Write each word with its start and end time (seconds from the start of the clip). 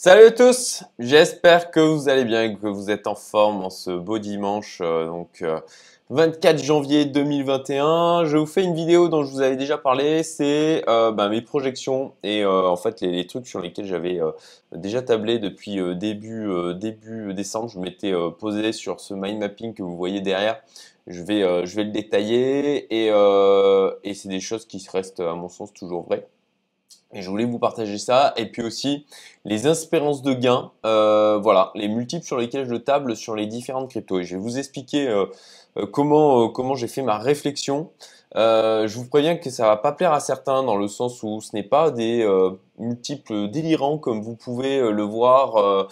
Salut 0.00 0.26
à 0.26 0.30
tous, 0.30 0.84
j'espère 1.00 1.72
que 1.72 1.80
vous 1.80 2.08
allez 2.08 2.24
bien 2.24 2.44
et 2.44 2.54
que 2.54 2.68
vous 2.68 2.88
êtes 2.88 3.08
en 3.08 3.16
forme 3.16 3.64
en 3.64 3.68
ce 3.68 3.90
beau 3.90 4.20
dimanche, 4.20 4.78
euh, 4.80 5.06
donc 5.06 5.42
24 6.10 6.54
euh, 6.54 6.62
janvier 6.62 7.04
2021. 7.04 8.24
Je 8.24 8.36
vous 8.36 8.46
fais 8.46 8.62
une 8.62 8.76
vidéo 8.76 9.08
dont 9.08 9.24
je 9.24 9.32
vous 9.32 9.40
avais 9.40 9.56
déjà 9.56 9.76
parlé, 9.76 10.22
c'est 10.22 10.88
euh, 10.88 11.10
bah, 11.10 11.28
mes 11.28 11.42
projections 11.42 12.12
et 12.22 12.46
en 12.46 12.76
fait 12.76 13.00
les, 13.00 13.26
trucs 13.26 13.48
sur 13.48 13.60
lesquels 13.60 13.86
j'avais 13.86 14.20
déjà 14.70 15.02
tablé 15.02 15.40
depuis 15.40 15.80
début, 15.96 16.48
début 16.76 17.34
décembre. 17.34 17.68
Je 17.68 17.80
m'étais 17.80 18.14
posé 18.38 18.70
sur 18.70 19.00
ce 19.00 19.14
mind 19.14 19.40
mapping 19.40 19.74
que 19.74 19.82
vous 19.82 19.96
voyez 19.96 20.20
derrière. 20.20 20.60
Je 21.08 21.24
vais, 21.24 21.66
je 21.66 21.74
vais 21.74 21.82
le 21.82 21.90
détailler 21.90 22.86
et, 22.94 23.08
et 23.08 24.14
c'est 24.14 24.28
des 24.28 24.38
choses 24.38 24.64
qui 24.64 24.86
restent 24.92 25.18
à 25.18 25.34
mon 25.34 25.48
sens 25.48 25.72
toujours 25.72 26.04
vraies. 26.04 26.28
Et 27.12 27.22
je 27.22 27.30
voulais 27.30 27.44
vous 27.44 27.58
partager 27.58 27.98
ça. 27.98 28.34
Et 28.36 28.46
puis 28.46 28.62
aussi 28.62 29.06
les 29.44 29.66
espérances 29.66 30.22
de 30.22 30.34
gain, 30.34 30.70
euh, 30.84 31.38
voilà, 31.42 31.70
les 31.74 31.88
multiples 31.88 32.24
sur 32.24 32.36
lesquels 32.36 32.68
je 32.68 32.74
table 32.74 33.16
sur 33.16 33.34
les 33.34 33.46
différentes 33.46 33.90
cryptos. 33.90 34.20
Et 34.20 34.24
je 34.24 34.36
vais 34.36 34.42
vous 34.42 34.58
expliquer 34.58 35.08
euh, 35.08 35.26
euh, 35.78 35.86
comment, 35.86 36.48
comment 36.48 36.74
j'ai 36.74 36.88
fait 36.88 37.02
ma 37.02 37.18
réflexion. 37.18 37.90
je 38.34 38.94
vous 38.94 39.06
préviens 39.06 39.36
que 39.36 39.48
ça 39.48 39.66
va 39.66 39.76
pas 39.76 39.92
plaire 39.92 40.12
à 40.12 40.20
certains 40.20 40.62
dans 40.62 40.76
le 40.76 40.88
sens 40.88 41.22
où 41.22 41.40
ce 41.40 41.56
n'est 41.56 41.62
pas 41.62 41.90
des 41.90 42.26
multiples 42.78 43.48
délirants 43.48 43.98
comme 43.98 44.20
vous 44.20 44.36
pouvez 44.36 44.80
le 44.80 45.02
voir 45.02 45.88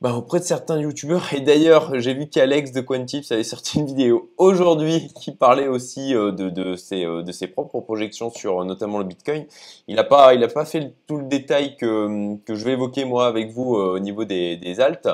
bah, 0.00 0.14
auprès 0.14 0.38
de 0.38 0.44
certains 0.44 0.80
youtubeurs. 0.80 1.34
Et 1.34 1.42
d'ailleurs, 1.42 2.00
j'ai 2.00 2.14
vu 2.14 2.26
qu'Alex 2.26 2.72
de 2.72 2.80
Quantips 2.80 3.30
avait 3.32 3.44
sorti 3.44 3.80
une 3.80 3.86
vidéo 3.86 4.30
aujourd'hui 4.38 5.12
qui 5.14 5.30
parlait 5.30 5.68
aussi 5.68 6.14
euh, 6.14 6.32
de, 6.32 6.48
de, 6.48 6.74
ses, 6.74 7.04
euh, 7.04 7.22
de 7.22 7.32
ses 7.32 7.48
propres 7.48 7.80
projections 7.80 8.30
sur 8.30 8.62
euh, 8.62 8.64
notamment 8.64 8.96
le 8.96 9.04
Bitcoin. 9.04 9.44
Il 9.88 9.96
n'a 9.96 10.04
pas, 10.04 10.32
il 10.32 10.48
pas 10.48 10.64
fait 10.64 10.94
tout 11.06 11.18
le 11.18 11.24
détail 11.24 11.76
que, 11.76 12.34
que 12.46 12.54
je 12.54 12.64
vais 12.64 12.72
évoquer 12.72 13.04
moi 13.04 13.26
avec 13.26 13.50
vous 13.50 13.74
au 13.74 13.98
niveau 13.98 14.24
des, 14.24 14.56
des 14.56 14.80
altes. 14.80 15.08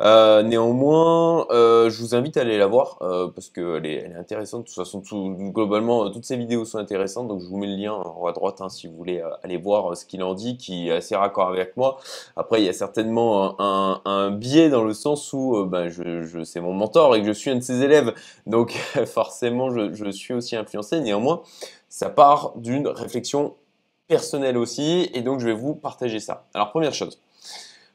néanmoins, 0.00 1.46
je 1.50 2.00
vous 2.00 2.14
invite 2.14 2.38
à 2.38 2.40
aller 2.40 2.56
la 2.56 2.66
voir 2.66 2.98
parce 3.34 3.50
qu'elle 3.50 3.84
est, 3.84 3.96
elle 3.96 4.12
est 4.12 4.16
intéressante. 4.16 4.62
De 4.62 4.66
toute 4.66 4.74
façon, 4.74 5.00
tout, 5.02 5.36
globalement, 5.52 6.10
toutes 6.10 6.24
ces 6.24 6.36
vidéos 6.36 6.64
sont 6.64 6.78
intéressantes. 6.78 7.28
Donc, 7.28 7.40
je 7.40 7.46
vous 7.46 7.58
mets 7.58 7.66
le 7.66 7.76
lien 7.76 7.92
en 7.92 8.20
haut 8.20 8.28
à 8.28 8.32
droite 8.32 8.60
hein, 8.60 8.68
si 8.68 8.86
vous 8.86 8.96
voulez 8.96 9.22
aller 9.42 9.58
voir 9.58 9.96
ce 9.96 10.06
qu'il 10.06 10.22
en 10.22 10.34
dit, 10.34 10.56
qui 10.56 10.88
est 10.88 10.92
assez 10.92 11.14
raccord 11.14 11.48
avec 11.48 11.76
moi. 11.76 11.98
Après, 12.36 12.62
il 12.62 12.64
y 12.64 12.68
a 12.68 12.72
certainement 12.72 13.60
un, 13.60 14.00
un 14.04 14.29
biais 14.30 14.70
dans 14.70 14.84
le 14.84 14.94
sens 14.94 15.32
où 15.32 15.64
ben, 15.64 15.88
je, 15.88 16.22
je 16.22 16.42
c'est 16.44 16.60
mon 16.60 16.72
mentor 16.72 17.16
et 17.16 17.20
que 17.20 17.26
je 17.26 17.32
suis 17.32 17.50
un 17.50 17.56
de 17.56 17.62
ses 17.62 17.82
élèves. 17.82 18.14
Donc 18.46 18.72
forcément, 19.06 19.70
je, 19.70 19.92
je 19.92 20.10
suis 20.10 20.34
aussi 20.34 20.56
influencé. 20.56 21.00
Néanmoins, 21.00 21.42
ça 21.88 22.08
part 22.08 22.52
d'une 22.56 22.88
réflexion 22.88 23.54
personnelle 24.10 24.58
aussi. 24.58 25.08
Et 25.14 25.22
donc, 25.22 25.40
je 25.40 25.46
vais 25.46 25.54
vous 25.54 25.74
partager 25.74 26.18
ça. 26.18 26.44
Alors, 26.52 26.70
première 26.70 26.92
chose. 26.92 27.20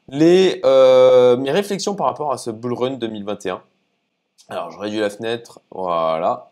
Les, 0.08 0.60
euh, 0.64 1.36
mes 1.36 1.50
réflexions 1.50 1.94
par 1.94 2.06
rapport 2.06 2.32
à 2.32 2.38
ce 2.38 2.50
bull 2.50 2.72
run 2.72 2.90
2021. 2.92 3.62
Alors, 4.48 4.70
je 4.70 4.78
réduis 4.78 5.00
la 5.00 5.10
fenêtre. 5.10 5.60
Voilà. 5.70 6.50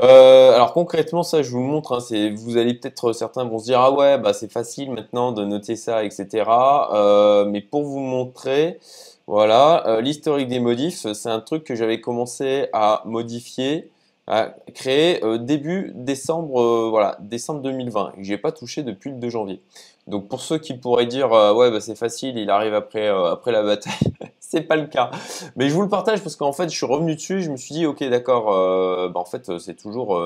Euh, 0.00 0.54
alors 0.54 0.72
concrètement, 0.72 1.22
ça, 1.22 1.42
je 1.42 1.50
vous 1.50 1.60
montre. 1.60 1.92
Hein, 2.10 2.34
vous 2.36 2.56
allez 2.56 2.74
peut-être 2.74 3.12
certains 3.12 3.44
vont 3.44 3.58
se 3.58 3.64
dire 3.64 3.80
ah 3.80 3.92
ouais, 3.92 4.18
bah 4.18 4.32
c'est 4.32 4.50
facile 4.50 4.90
maintenant 4.90 5.32
de 5.32 5.44
noter 5.44 5.76
ça, 5.76 6.04
etc. 6.04 6.44
Euh, 6.92 7.44
mais 7.44 7.60
pour 7.60 7.84
vous 7.84 8.00
montrer, 8.00 8.78
voilà, 9.26 9.86
euh, 9.86 10.00
l'historique 10.00 10.48
des 10.48 10.60
modifs, 10.60 11.06
c'est 11.12 11.28
un 11.28 11.40
truc 11.40 11.64
que 11.64 11.74
j'avais 11.74 12.00
commencé 12.00 12.68
à 12.72 13.02
modifier, 13.06 13.90
à 14.26 14.54
créer 14.74 15.22
euh, 15.24 15.38
début 15.38 15.92
décembre, 15.94 16.60
euh, 16.60 16.88
voilà, 16.90 17.18
décembre 17.20 17.60
2020, 17.62 18.12
et 18.14 18.16
que 18.18 18.24
j'ai 18.24 18.38
pas 18.38 18.52
touché 18.52 18.82
depuis 18.82 19.10
le 19.10 19.16
2 19.16 19.28
janvier. 19.30 19.60
Donc 20.06 20.28
pour 20.28 20.40
ceux 20.40 20.58
qui 20.58 20.74
pourraient 20.74 21.06
dire 21.06 21.30
ouais 21.30 21.70
bah 21.70 21.80
c'est 21.80 21.94
facile, 21.94 22.36
il 22.36 22.50
arrive 22.50 22.74
après 22.74 23.08
après 23.08 23.52
la 23.52 23.62
bataille, 23.62 24.12
c'est 24.40 24.62
pas 24.62 24.76
le 24.76 24.86
cas. 24.86 25.10
Mais 25.56 25.68
je 25.68 25.74
vous 25.74 25.82
le 25.82 25.88
partage 25.88 26.20
parce 26.22 26.36
qu'en 26.36 26.52
fait 26.52 26.68
je 26.68 26.76
suis 26.76 26.86
revenu 26.86 27.14
dessus, 27.14 27.42
je 27.42 27.50
me 27.50 27.56
suis 27.56 27.74
dit 27.74 27.86
ok 27.86 28.02
d'accord, 28.04 28.46
bah, 29.10 29.20
en 29.20 29.24
fait 29.24 29.58
c'est 29.58 29.74
toujours 29.74 30.18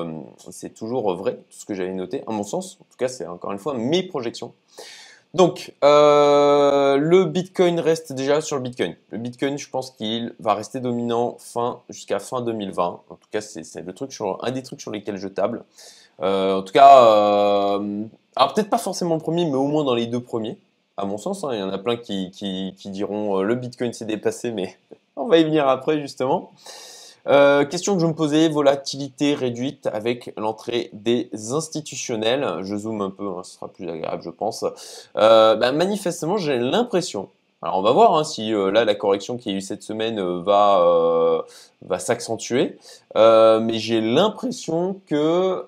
vrai 1.15 1.35
tout 1.35 1.59
ce 1.59 1.65
que 1.65 1.75
j'avais 1.75 1.93
noté, 1.93 2.23
à 2.25 2.31
mon 2.31 2.43
sens. 2.43 2.79
En 2.81 2.85
tout 2.89 2.97
cas 2.97 3.07
c'est 3.07 3.27
encore 3.27 3.51
une 3.51 3.59
fois 3.59 3.75
mes 3.75 4.03
projections. 4.03 4.53
Donc, 5.33 5.73
euh, 5.83 6.97
le 6.97 7.25
Bitcoin 7.25 7.79
reste 7.79 8.13
déjà 8.13 8.41
sur 8.41 8.55
le 8.55 8.63
Bitcoin. 8.63 8.95
Le 9.11 9.17
Bitcoin, 9.17 9.57
je 9.57 9.69
pense 9.69 9.91
qu'il 9.91 10.33
va 10.39 10.53
rester 10.53 10.79
dominant 10.79 11.37
jusqu'à 11.89 12.19
fin 12.19 12.41
2020. 12.41 12.83
En 13.09 13.15
tout 13.15 13.27
cas, 13.29 13.41
c'est 13.41 13.81
le 13.81 13.93
truc 13.93 14.11
sur 14.13 14.43
un 14.43 14.51
des 14.51 14.63
trucs 14.63 14.81
sur 14.81 14.89
lesquels 14.89 15.17
je 15.17 15.27
table. 15.27 15.63
Euh, 16.21 16.55
en 16.55 16.63
tout 16.63 16.73
cas, 16.73 17.03
euh, 17.05 18.05
alors 18.35 18.53
peut-être 18.53 18.69
pas 18.69 18.77
forcément 18.77 19.19
premier, 19.19 19.45
mais 19.45 19.55
au 19.55 19.67
moins 19.67 19.83
dans 19.83 19.95
les 19.95 20.07
deux 20.07 20.21
premiers, 20.21 20.57
à 20.97 21.05
mon 21.05 21.17
sens. 21.17 21.43
Hein. 21.43 21.49
il 21.53 21.59
y 21.59 21.63
en 21.63 21.69
a 21.69 21.77
plein 21.77 21.97
qui, 21.97 22.31
diront 22.85 23.41
le 23.41 23.55
Bitcoin 23.55 23.93
s'est 23.93 24.05
dépassé, 24.05 24.51
mais 24.51 24.77
on 25.15 25.27
va 25.27 25.37
y 25.37 25.43
venir 25.43 25.67
après 25.67 25.99
justement. 25.99 26.51
Euh, 27.27 27.65
question 27.65 27.95
que 27.95 28.01
je 28.01 28.07
me 28.07 28.13
posais, 28.13 28.47
volatilité 28.47 29.33
réduite 29.33 29.87
avec 29.87 30.33
l'entrée 30.37 30.89
des 30.93 31.29
institutionnels. 31.51 32.59
Je 32.61 32.75
zoome 32.75 33.01
un 33.01 33.09
peu, 33.09 33.27
hein, 33.27 33.41
ce 33.43 33.55
sera 33.55 33.67
plus 33.67 33.89
agréable 33.89 34.21
je 34.23 34.29
pense. 34.29 34.63
Euh, 35.17 35.55
bah, 35.55 35.71
manifestement 35.71 36.37
j'ai 36.37 36.57
l'impression, 36.57 37.29
alors 37.61 37.79
on 37.79 37.81
va 37.81 37.91
voir 37.91 38.15
hein, 38.15 38.23
si 38.23 38.53
euh, 38.53 38.71
là 38.71 38.85
la 38.85 38.93
correction 38.93 39.37
qui 39.37 39.49
a 39.49 39.53
eu 39.53 39.61
cette 39.61 39.81
semaine 39.81 40.21
va, 40.41 41.43
va 41.81 41.99
s'accentuer, 41.99 42.77
mais 43.15 43.79
j'ai 43.79 44.01
l'impression 44.01 45.01
que 45.07 45.63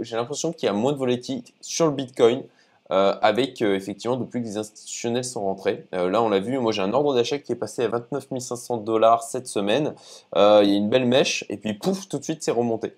j'ai 0.00 0.16
l'impression 0.16 0.52
qu'il 0.52 0.66
y 0.66 0.70
a 0.70 0.72
moins 0.72 0.92
de 0.92 0.98
volatilité 0.98 1.52
sur 1.60 1.86
le 1.86 1.92
Bitcoin. 1.92 2.42
Euh, 2.90 3.14
avec 3.20 3.60
euh, 3.60 3.74
effectivement 3.74 4.16
depuis 4.16 4.40
que 4.40 4.46
les 4.46 4.56
institutionnels 4.56 5.24
sont 5.24 5.42
rentrés. 5.42 5.84
Euh, 5.94 6.08
là, 6.08 6.22
on 6.22 6.30
l'a 6.30 6.38
vu, 6.38 6.58
moi 6.58 6.72
j'ai 6.72 6.80
un 6.80 6.94
ordre 6.94 7.14
d'achat 7.14 7.38
qui 7.38 7.52
est 7.52 7.56
passé 7.56 7.84
à 7.84 7.88
29 7.88 8.28
500 8.38 8.78
dollars 8.78 9.22
cette 9.22 9.46
semaine. 9.46 9.94
Il 10.34 10.40
y 10.40 10.40
a 10.40 10.62
une 10.62 10.88
belle 10.88 11.04
mèche 11.04 11.44
et 11.50 11.58
puis 11.58 11.74
pouf, 11.74 12.08
tout 12.08 12.18
de 12.18 12.24
suite 12.24 12.42
c'est 12.42 12.50
remonté. 12.50 12.96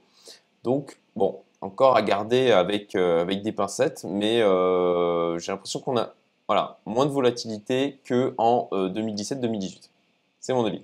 Donc 0.62 1.00
bon, 1.16 1.40
encore 1.60 1.96
à 1.96 2.02
garder 2.02 2.52
avec 2.52 2.96
des 2.96 3.52
pincettes, 3.52 4.04
mais 4.08 4.38
j'ai 4.38 5.52
l'impression 5.52 5.80
qu'on 5.80 5.96
a 5.96 6.14
voilà, 6.50 6.78
moins 6.84 7.06
de 7.06 7.12
volatilité 7.12 8.00
qu'en 8.08 8.68
2017-2018. 8.72 9.88
C'est 10.40 10.52
mon 10.52 10.64
avis. 10.64 10.82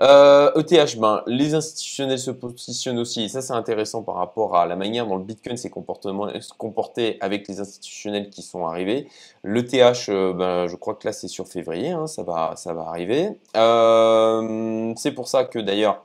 Euh, 0.00 0.50
ETH, 0.54 0.96
ben, 0.98 1.22
les 1.26 1.54
institutionnels 1.54 2.18
se 2.18 2.30
positionnent 2.30 2.98
aussi, 2.98 3.24
et 3.24 3.28
ça 3.28 3.42
c'est 3.42 3.52
intéressant 3.52 4.02
par 4.02 4.14
rapport 4.14 4.56
à 4.56 4.64
la 4.64 4.76
manière 4.76 5.06
dont 5.06 5.16
le 5.16 5.22
Bitcoin 5.22 5.58
s'est 5.58 5.68
comporté 5.68 7.18
avec 7.20 7.46
les 7.48 7.60
institutionnels 7.60 8.30
qui 8.30 8.40
sont 8.40 8.64
arrivés. 8.64 9.06
L'ETH, 9.42 10.08
euh, 10.08 10.32
ben, 10.32 10.68
je 10.68 10.76
crois 10.76 10.94
que 10.94 11.06
là 11.06 11.12
c'est 11.12 11.28
sur 11.28 11.48
février, 11.48 11.90
hein, 11.90 12.06
ça, 12.06 12.22
va, 12.22 12.54
ça 12.56 12.72
va 12.72 12.88
arriver. 12.88 13.38
Euh, 13.58 14.94
c'est 14.96 15.12
pour 15.12 15.28
ça 15.28 15.44
que 15.44 15.58
d'ailleurs 15.58 16.02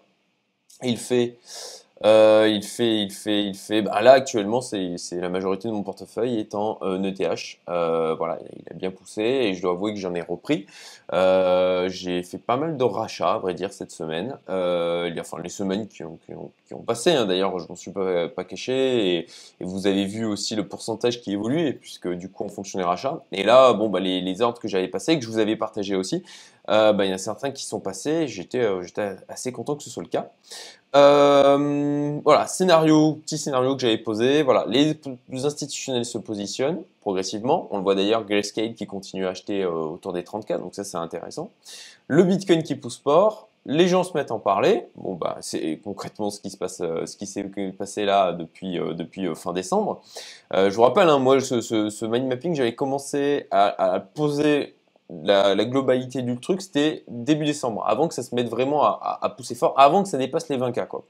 il 0.84 0.98
fait 0.98 1.38
euh, 2.06 2.48
il 2.50 2.64
fait, 2.64 3.02
il 3.02 3.12
fait, 3.12 3.44
il 3.44 3.56
fait. 3.56 3.82
Bah 3.82 4.02
là 4.02 4.14
actuellement, 4.14 4.62
c'est 4.62 4.96
la 5.12 5.30
majorité 5.30 5.68
de 5.68 5.74
mon 5.74 5.84
portefeuille 5.84 6.40
est 6.40 6.56
en 6.56 6.80
ETH. 7.04 7.20
E 7.20 7.36
euh, 7.70 8.16
voilà, 8.18 8.40
il 8.56 8.64
a 8.72 8.74
bien 8.74 8.92
poussé 8.92 9.22
et 9.22 9.54
je 9.54 9.62
dois 9.62 9.72
avouer 9.72 9.94
que 9.94 10.00
j'en 10.00 10.16
ai 10.16 10.22
repris. 10.22 10.66
Euh, 11.12 11.90
j'ai 11.90 12.24
fait 12.24 12.38
pas 12.38 12.56
mal 12.56 12.78
de 12.78 12.84
rachats, 12.84 13.34
à 13.34 13.38
vrai 13.40 13.54
dire, 13.54 13.74
cette 13.74 13.92
semaine. 13.92 14.38
Enfin, 14.48 15.42
les 15.44 15.50
semaines 15.50 15.88
qui 15.88 16.04
ont, 16.04 16.20
passé. 16.86 17.12
Hein, 17.12 17.26
D'ailleurs, 17.26 17.60
je 17.60 17.68
m'en 17.68 17.76
suis 17.76 17.92
pas, 17.92 18.30
caché 18.48 19.18
et, 19.18 19.28
vous 19.60 19.88
avez 19.88 20.06
vu 20.06 20.26
aussi 20.26 20.56
le 20.56 20.68
pourcentage 20.68 21.22
qui 21.22 21.34
évolue 21.34 21.78
puisque 21.80 22.08
du 22.08 22.30
coup, 22.30 22.46
on 22.46 22.50
fonction 22.50 22.80
des 22.80 22.86
rachats. 22.86 23.24
Et 23.32 23.44
là, 23.44 23.74
bon, 23.74 23.90
bah, 23.90 24.00
les, 24.00 24.42
ordres 24.42 24.60
que 24.60 24.70
j'avais 24.70 24.88
passés, 24.88 25.20
que 25.20 25.26
je 25.26 25.30
vous 25.30 25.40
avais 25.40 25.58
partagé 25.58 25.96
aussi, 25.96 26.24
bah, 26.68 26.94
il 27.00 27.08
y 27.08 27.12
en 27.12 27.16
a 27.16 27.18
certains 27.18 27.52
qui 27.52 27.66
sont 27.66 27.82
passés. 27.82 28.28
J'étais 28.28 28.66
assez 29.28 29.52
content 29.52 29.76
que 29.76 29.84
ce 29.84 29.90
soit 29.90 30.04
le 30.04 30.10
cas. 30.10 30.32
Euh, 30.96 32.20
voilà, 32.24 32.48
scénario, 32.48 33.20
petit 33.24 33.38
scénario 33.38 33.76
que 33.76 33.82
j'avais 33.82 33.98
posé. 33.98 34.42
Voilà, 34.44 34.66
les, 34.68 34.98
institutionnels 35.32 36.06
se 36.06 36.18
positionnent 36.18 36.82
progressivement. 37.02 37.68
On 37.72 37.78
le 37.78 37.84
voit 37.84 37.96
d'ailleurs, 37.96 38.26
Grayscale 38.26 38.74
qui 38.74 38.88
continue 38.88 39.26
à 39.26 39.30
acheter 39.30 39.64
euh, 39.64 39.72
autour 39.72 40.14
des 40.14 40.24
30K, 40.24 40.60
donc 40.60 40.74
ça 40.74 40.84
c'est 40.84 40.98
intéressant. 40.98 41.52
Le 42.08 42.24
Bitcoin 42.24 42.64
qui 42.64 42.76
pousse 42.76 43.00
fort, 43.00 43.50
les 43.66 43.88
gens 43.88 44.04
se 44.04 44.18
mettent 44.18 44.32
à 44.32 44.34
en 44.34 44.40
parler. 44.40 44.88
Bon 44.96 45.14
bah 45.14 45.38
c'est 45.42 45.80
concrètement 45.84 46.32
ce 46.32 46.40
qui 46.40 46.50
se 46.50 46.58
passe, 46.58 46.82
euh, 46.82 47.06
ce 47.06 47.18
qui 47.18 47.28
s'est 47.28 47.44
passé 47.78 48.06
là 48.06 48.32
depuis 48.32 48.80
depuis 48.80 49.28
fin 49.36 49.54
décembre. 49.54 50.02
je 50.52 50.70
vous 50.70 50.82
rappelle, 50.82 51.10
hein, 51.10 51.20
moi 51.20 51.40
ce, 51.40 51.62
ce, 51.62 52.06
mind 52.06 52.28
mapping, 52.28 52.56
j'avais 52.56 52.74
commencé 52.74 53.46
à, 53.52 53.94
à 53.94 54.00
poser 54.00 54.76
la, 55.10 55.66
globalité 55.66 56.22
du 56.22 56.40
truc, 56.40 56.62
c'était 56.62 57.04
début 57.08 57.46
décembre, 57.46 57.84
avant 57.88 58.08
que 58.08 58.14
ça 58.14 58.24
se 58.24 58.34
mette 58.36 58.50
vraiment 58.50 58.84
à, 58.84 59.34
pousser 59.36 59.56
fort, 59.56 59.74
avant 59.78 60.04
que 60.04 60.10
ça 60.10 60.18
dépasse 60.18 60.50
les 60.50 60.58
20K. 60.58 60.88
Quoi. 60.88 61.04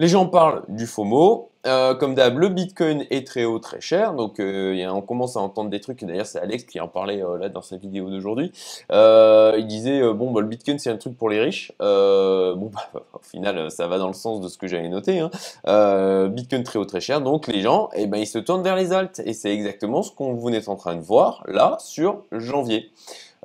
Les 0.00 0.06
gens 0.06 0.26
parlent 0.26 0.62
du 0.68 0.86
FOMO, 0.86 1.50
euh, 1.66 1.94
comme 1.94 2.14
d'hab, 2.14 2.38
le 2.38 2.48
Bitcoin 2.48 3.04
est 3.10 3.26
très 3.26 3.44
haut, 3.44 3.58
très 3.58 3.80
cher. 3.80 4.14
Donc, 4.14 4.38
euh, 4.38 4.86
on 4.90 5.02
commence 5.02 5.36
à 5.36 5.40
entendre 5.40 5.70
des 5.70 5.80
trucs. 5.80 6.04
D'ailleurs, 6.04 6.26
c'est 6.26 6.38
Alex 6.38 6.64
qui 6.64 6.78
en 6.78 6.86
parlait 6.86 7.22
euh, 7.22 7.36
là 7.36 7.48
dans 7.48 7.62
sa 7.62 7.76
vidéo 7.76 8.08
d'aujourd'hui. 8.08 8.52
il 8.90 9.66
disait 9.66 10.00
bon, 10.12 10.30
bah, 10.30 10.40
le 10.40 10.46
Bitcoin 10.46 10.78
c'est 10.78 10.90
un 10.90 10.96
truc 10.96 11.16
pour 11.16 11.28
les 11.28 11.40
riches. 11.40 11.72
bon, 11.80 12.70
bah, 12.72 12.88
au 13.12 13.22
final, 13.22 13.70
ça 13.70 13.88
va 13.88 13.98
dans 13.98 14.06
le 14.06 14.12
sens 14.12 14.40
de 14.40 14.48
ce 14.48 14.56
que 14.56 14.68
j'avais 14.68 14.88
noté. 14.88 15.18
Hein. 15.18 16.28
Bitcoin 16.28 16.62
très 16.62 16.78
haut, 16.78 16.84
très 16.84 17.00
cher. 17.00 17.20
Donc, 17.20 17.48
les 17.48 17.60
gens, 17.60 17.90
eh 17.94 18.06
ben, 18.06 18.18
ils 18.18 18.26
se 18.26 18.38
tournent 18.38 18.62
vers 18.62 18.76
les 18.76 18.92
alts. 18.92 19.20
Et 19.24 19.32
c'est 19.32 19.52
exactement 19.52 20.02
ce 20.02 20.12
qu'on 20.12 20.34
vous 20.34 20.50
êtes 20.50 20.68
en 20.68 20.76
train 20.76 20.94
de 20.94 21.02
voir 21.02 21.42
là 21.48 21.76
sur 21.80 22.22
janvier. 22.30 22.92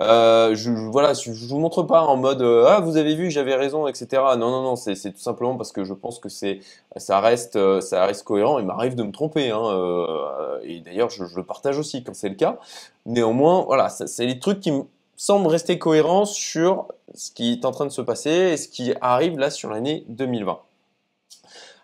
Euh, 0.02 0.56
je, 0.56 0.72
voilà, 0.72 1.14
je, 1.14 1.30
vous 1.32 1.60
montre 1.60 1.84
pas 1.84 2.02
en 2.02 2.18
mode 2.18 2.42
euh, 2.42 2.66
ah 2.68 2.80
vous 2.80 2.98
avez 2.98 3.14
vu 3.14 3.30
j'avais 3.30 3.54
raison 3.54 3.88
etc. 3.88 4.24
Non 4.38 4.50
non 4.50 4.64
non 4.64 4.76
c'est 4.76 4.96
tout 4.96 5.20
simplement 5.20 5.56
parce 5.56 5.72
que 5.72 5.84
je 5.84 5.94
pense 5.94 6.18
que 6.18 6.30
c'est 6.30 6.62
ça 6.98 7.20
reste 7.20 7.58
euh, 7.58 7.80
ça 7.80 8.06
reste 8.06 8.24
cohérent. 8.24 8.58
Il 8.58 8.66
m'arrive 8.66 8.96
de 8.96 9.04
me 9.04 9.12
tromper 9.12 9.52
hein, 9.52 10.60
et 10.64 10.80
d'ailleurs 10.80 11.12
je, 11.12 11.26
je, 11.26 11.36
le 11.36 11.44
partage 11.44 11.78
aussi 11.78 12.04
quand 12.04 12.16
c'est 12.16 12.30
le 12.30 12.36
cas. 12.36 12.58
Néanmoins 13.06 13.64
voilà 13.68 13.90
c'est 13.90 14.26
les 14.26 14.40
trucs 14.40 14.62
qui 14.62 14.72
me 14.72 14.84
semblent 15.16 15.48
rester 15.48 15.78
cohérents 15.78 16.26
sur 16.26 16.88
ce 17.14 17.32
qui 17.32 17.52
est 17.52 17.66
en 17.66 17.72
train 17.72 17.86
de 17.86 17.92
se 17.92 18.02
passer 18.02 18.32
et 18.32 18.58
ce 18.58 18.68
qui 18.68 18.94
arrive 19.00 19.38
là 19.38 19.52
sur 19.52 19.70
l'année 19.70 20.06
2020. 20.10 20.60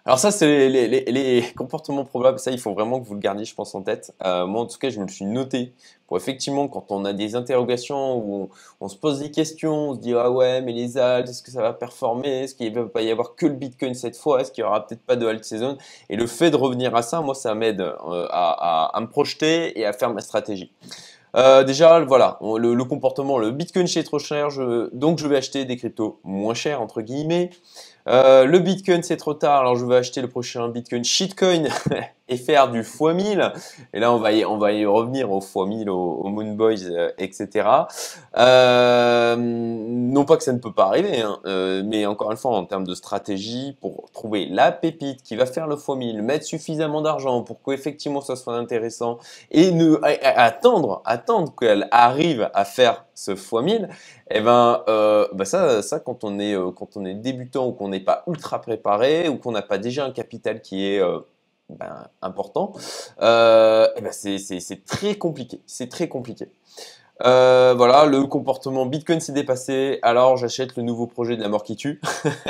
Alors 0.06 0.20
ça, 0.20 0.32
c'est 0.32 0.70
les, 0.70 1.46
comportements 1.56 2.06
probables. 2.06 2.40
Ça, 2.40 2.52
il 2.52 2.60
faut 2.60 2.74
vraiment 2.74 3.00
que 3.00 3.06
vous 3.08 3.14
le 3.14 3.20
gardiez, 3.20 3.46
je 3.46 3.56
pense, 3.56 3.76
en 3.76 3.82
tête. 3.82 4.14
Euh, 4.26 4.46
moi, 4.46 4.62
en 4.62 4.66
tout 4.66 4.78
cas, 4.78 4.90
je 4.90 5.00
me 5.00 5.06
le 5.06 5.12
suis 5.12 5.26
noté 5.26 5.74
pour 6.10 6.18
effectivement, 6.18 6.68
quand 6.68 6.88
on 6.90 7.06
a 7.06 7.14
des 7.14 7.36
interrogations 7.36 8.18
où 8.18 8.50
on, 8.82 8.88
se 8.88 8.98
pose 8.98 9.20
des 9.20 9.30
questions, 9.30 9.92
on 9.92 9.94
se 9.94 10.00
dit 10.00 10.16
ah 10.16 10.32
ouais, 10.32 10.60
mais 10.60 10.74
les 10.74 10.98
alts, 10.98 11.30
est-ce 11.30 11.44
que 11.44 11.52
ça 11.52 11.62
va 11.62 11.72
performer? 11.72 12.46
Est-ce 12.46 12.56
qu'il 12.56 12.74
ne 12.74 12.80
va 12.80 12.88
pas 12.88 13.04
y 13.04 13.12
avoir 13.12 13.36
que 13.36 13.46
le 13.46 13.54
Bitcoin 13.54 13.94
cette 13.94 14.18
fois? 14.18 14.42
Est-ce 14.42 14.52
qu'il 14.52 14.64
y 14.64 14.66
aura 14.66 14.88
peut-être 14.88 15.04
pas 15.04 15.16
de 15.16 15.28
alt 15.28 15.46
season? 15.46 15.78
Et 16.10 16.16
le 16.16 16.26
fait 16.26 16.50
de 16.50 16.56
revenir 16.56 16.96
à 16.96 17.04
ça, 17.04 17.22
moi, 17.22 17.36
ça 17.36 17.54
m'aide 17.54 17.82
euh, 17.82 18.26
à, 18.32 18.98
me 19.00 19.06
projeter 19.06 19.80
et 19.80 19.86
à 19.86 19.94
faire 19.94 20.12
ma 20.12 20.22
stratégie. 20.22 20.74
Euh, 21.36 21.64
déjà, 21.64 22.00
voilà, 22.00 22.40
le, 22.42 22.84
comportement, 22.86 23.38
le 23.38 23.52
Bitcoin 23.52 23.86
chez 23.86 24.04
trop 24.04 24.18
cher, 24.18 24.48
donc 24.92 25.20
je 25.20 25.28
vais 25.28 25.38
acheter 25.38 25.64
des 25.64 25.78
cryptos 25.78 26.20
moins 26.24 26.56
chers, 26.56 26.82
entre 26.82 27.02
guillemets. 27.02 27.52
Euh, 28.08 28.46
le 28.46 28.60
Bitcoin, 28.60 29.04
c'est 29.04 29.18
trop 29.18 29.34
tard, 29.34 29.60
alors 29.62 29.76
je 29.76 29.86
vais 29.86 29.98
acheter 29.98 30.22
le 30.22 30.28
prochain 30.28 30.68
Bitcoin 30.70 31.04
shitcoin 31.04 31.68
et 32.30 32.38
faire 32.38 32.70
du 32.72 32.82
x1000. 32.82 33.54
Et 33.94 34.00
là, 34.00 34.14
on 34.14 34.18
va 34.18 34.32
y, 34.32 34.44
revenir 34.44 35.32
au 35.32 35.40
x1000, 35.40 35.90
au, 35.90 36.28
Moon 36.30 36.54
Boys, 36.54 36.86
euh, 36.86 37.12
etc. 37.18 37.68
Euh, 38.38 39.36
non 39.38 40.26
pas 40.26 40.38
que 40.38 40.44
ça 40.44 40.54
ne 40.54 40.60
peut 40.60 40.72
pas 40.72 40.86
arriver, 40.86 41.22
hein, 41.22 41.40
mais 41.86 42.06
encore 42.06 42.32
une 42.32 42.38
fois, 42.38 42.52
en 42.52 42.66
termes 42.66 42.86
de 42.88 42.96
stratégie, 42.96 43.78
pour 43.82 44.10
trouver 44.14 44.46
la 44.46 44.72
pépite 44.72 45.22
qui 45.24 45.36
va 45.36 45.46
faire 45.46 45.68
le 45.68 45.76
x1000, 45.76 46.22
mettre 46.22 46.46
suffisamment 46.46 47.02
d'argent 47.02 47.42
pour 47.44 47.62
qu'effectivement 47.62 48.22
ça 48.22 48.36
soit 48.36 48.56
intéressant 48.56 49.18
et 49.52 49.72
attendre, 50.24 51.02
attendre 51.06 51.54
qu'elle 51.60 51.88
arrive 51.92 52.50
à 52.54 52.66
faire 52.66 53.06
ce 53.14 53.32
x1000, 53.32 53.90
eh 54.32 54.42
ben, 54.42 54.84
euh, 54.88 55.28
bah 55.34 55.46
ça, 55.46 55.82
ça 55.82 56.00
quand 56.00 56.24
on 56.24 56.40
est 56.40 56.54
euh, 56.56 56.72
quand 56.72 56.98
on 56.98 57.06
est 57.06 57.16
débutant 57.16 57.68
ou 57.68 57.72
qu'on 57.72 57.90
n'est 57.90 58.00
pas 58.00 58.24
ultra 58.28 58.62
préparé 58.62 59.28
ou 59.28 59.38
qu'on 59.38 59.52
n'a 59.52 59.62
pas 59.62 59.78
déjà 59.78 60.06
un 60.06 60.12
capital 60.12 60.62
qui 60.62 60.86
est 60.86 61.00
euh, 61.00 61.20
ben, 61.70 62.08
important, 62.22 62.74
eh 63.20 63.22
ben 64.02 64.12
c'est 64.12 64.86
très 64.86 65.16
compliqué. 65.16 65.62
C'est 65.66 65.90
très 65.90 66.08
compliqué. 66.08 66.50
Euh, 67.26 67.74
voilà, 67.76 68.06
le 68.06 68.24
comportement 68.26 68.86
Bitcoin 68.86 69.20
s'est 69.20 69.34
dépassé, 69.34 70.00
alors 70.04 70.38
j'achète 70.38 70.78
le 70.78 70.84
nouveau 70.84 71.06
projet 71.06 71.36
de 71.36 71.42
la 71.42 71.50
mort 71.50 71.64
qui 71.64 71.76
tue. 71.76 72.00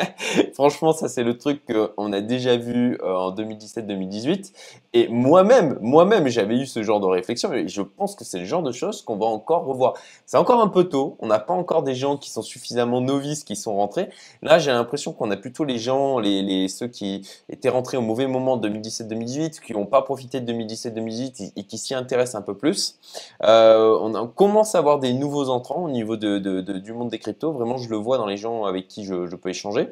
Franchement, 0.53 0.93
ça 0.93 1.07
c'est 1.09 1.23
le 1.23 1.37
truc 1.37 1.63
qu'on 1.65 2.13
a 2.13 2.21
déjà 2.21 2.55
vu 2.55 2.97
euh, 3.01 3.15
en 3.15 3.31
2017-2018. 3.33 4.51
Et 4.93 5.07
moi-même, 5.07 5.77
moi-même, 5.81 6.27
j'avais 6.27 6.57
eu 6.57 6.65
ce 6.65 6.83
genre 6.83 6.99
de 6.99 7.05
réflexion 7.05 7.53
et 7.53 7.67
je 7.67 7.81
pense 7.81 8.15
que 8.15 8.23
c'est 8.23 8.39
le 8.39 8.45
genre 8.45 8.63
de 8.63 8.71
choses 8.71 9.01
qu'on 9.01 9.17
va 9.17 9.25
encore 9.25 9.65
revoir. 9.65 9.93
C'est 10.25 10.37
encore 10.37 10.61
un 10.61 10.67
peu 10.67 10.83
tôt, 10.83 11.17
on 11.19 11.27
n'a 11.27 11.39
pas 11.39 11.53
encore 11.53 11.83
des 11.83 11.95
gens 11.95 12.17
qui 12.17 12.29
sont 12.29 12.41
suffisamment 12.41 13.01
novices 13.01 13.43
qui 13.43 13.55
sont 13.55 13.75
rentrés. 13.75 14.09
Là, 14.41 14.59
j'ai 14.59 14.71
l'impression 14.71 15.13
qu'on 15.13 15.31
a 15.31 15.37
plutôt 15.37 15.63
les 15.63 15.77
gens, 15.77 16.19
les, 16.19 16.67
ceux 16.67 16.87
qui 16.87 17.27
étaient 17.49 17.69
rentrés 17.69 17.97
au 17.97 18.01
mauvais 18.01 18.27
moment 18.27 18.57
de 18.57 18.69
2017-2018, 18.69 19.61
qui 19.61 19.73
n'ont 19.73 19.85
pas 19.85 20.01
profité 20.01 20.41
de 20.41 20.51
2017-2018 20.53 21.53
et, 21.55 21.63
qui 21.63 21.77
s'y 21.77 21.93
intéressent 21.93 22.35
un 22.35 22.43
peu 22.43 22.55
plus. 22.55 22.99
Euh, 23.43 23.97
on 24.01 24.15
a, 24.15 24.31
comment 24.35 24.58
avoir 24.75 24.99
des 24.99 25.13
nouveaux 25.13 25.49
entrants 25.49 25.83
au 25.83 25.89
niveau 25.89 26.17
de, 26.17 26.37
du 26.37 26.93
monde 26.93 27.09
des 27.09 27.19
cryptos. 27.19 27.51
Vraiment, 27.51 27.77
je 27.77 27.89
le 27.89 27.97
vois 27.97 28.17
dans 28.17 28.25
les 28.25 28.37
gens 28.37 28.65
avec 28.65 28.87
qui 28.87 29.05
je, 29.05 29.35
peux 29.35 29.49
échanger. 29.49 29.89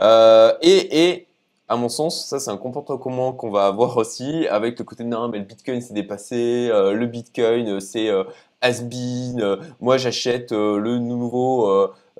Euh, 0.00 0.52
et, 0.62 1.26
à 1.70 1.76
mon 1.76 1.90
sens, 1.90 2.26
ça 2.26 2.40
c'est 2.40 2.50
un 2.50 2.56
comportement 2.56 3.32
qu'on 3.32 3.50
va 3.50 3.66
avoir 3.66 3.96
aussi 3.98 4.46
avec 4.48 4.78
le 4.78 4.84
côté 4.84 5.04
de 5.04 5.08
non, 5.08 5.28
mais 5.28 5.38
le 5.38 5.44
Bitcoin 5.44 5.80
s'est 5.80 5.92
dépassé, 5.92 6.68
euh, 6.70 6.94
le 6.94 7.06
Bitcoin 7.06 7.78
c'est 7.78 8.08
euh, 8.08 8.24
has 8.62 8.80
been, 8.82 9.58
moi 9.80 9.98
j'achète 9.98 10.52
le 10.52 10.98
nouveau 10.98 11.68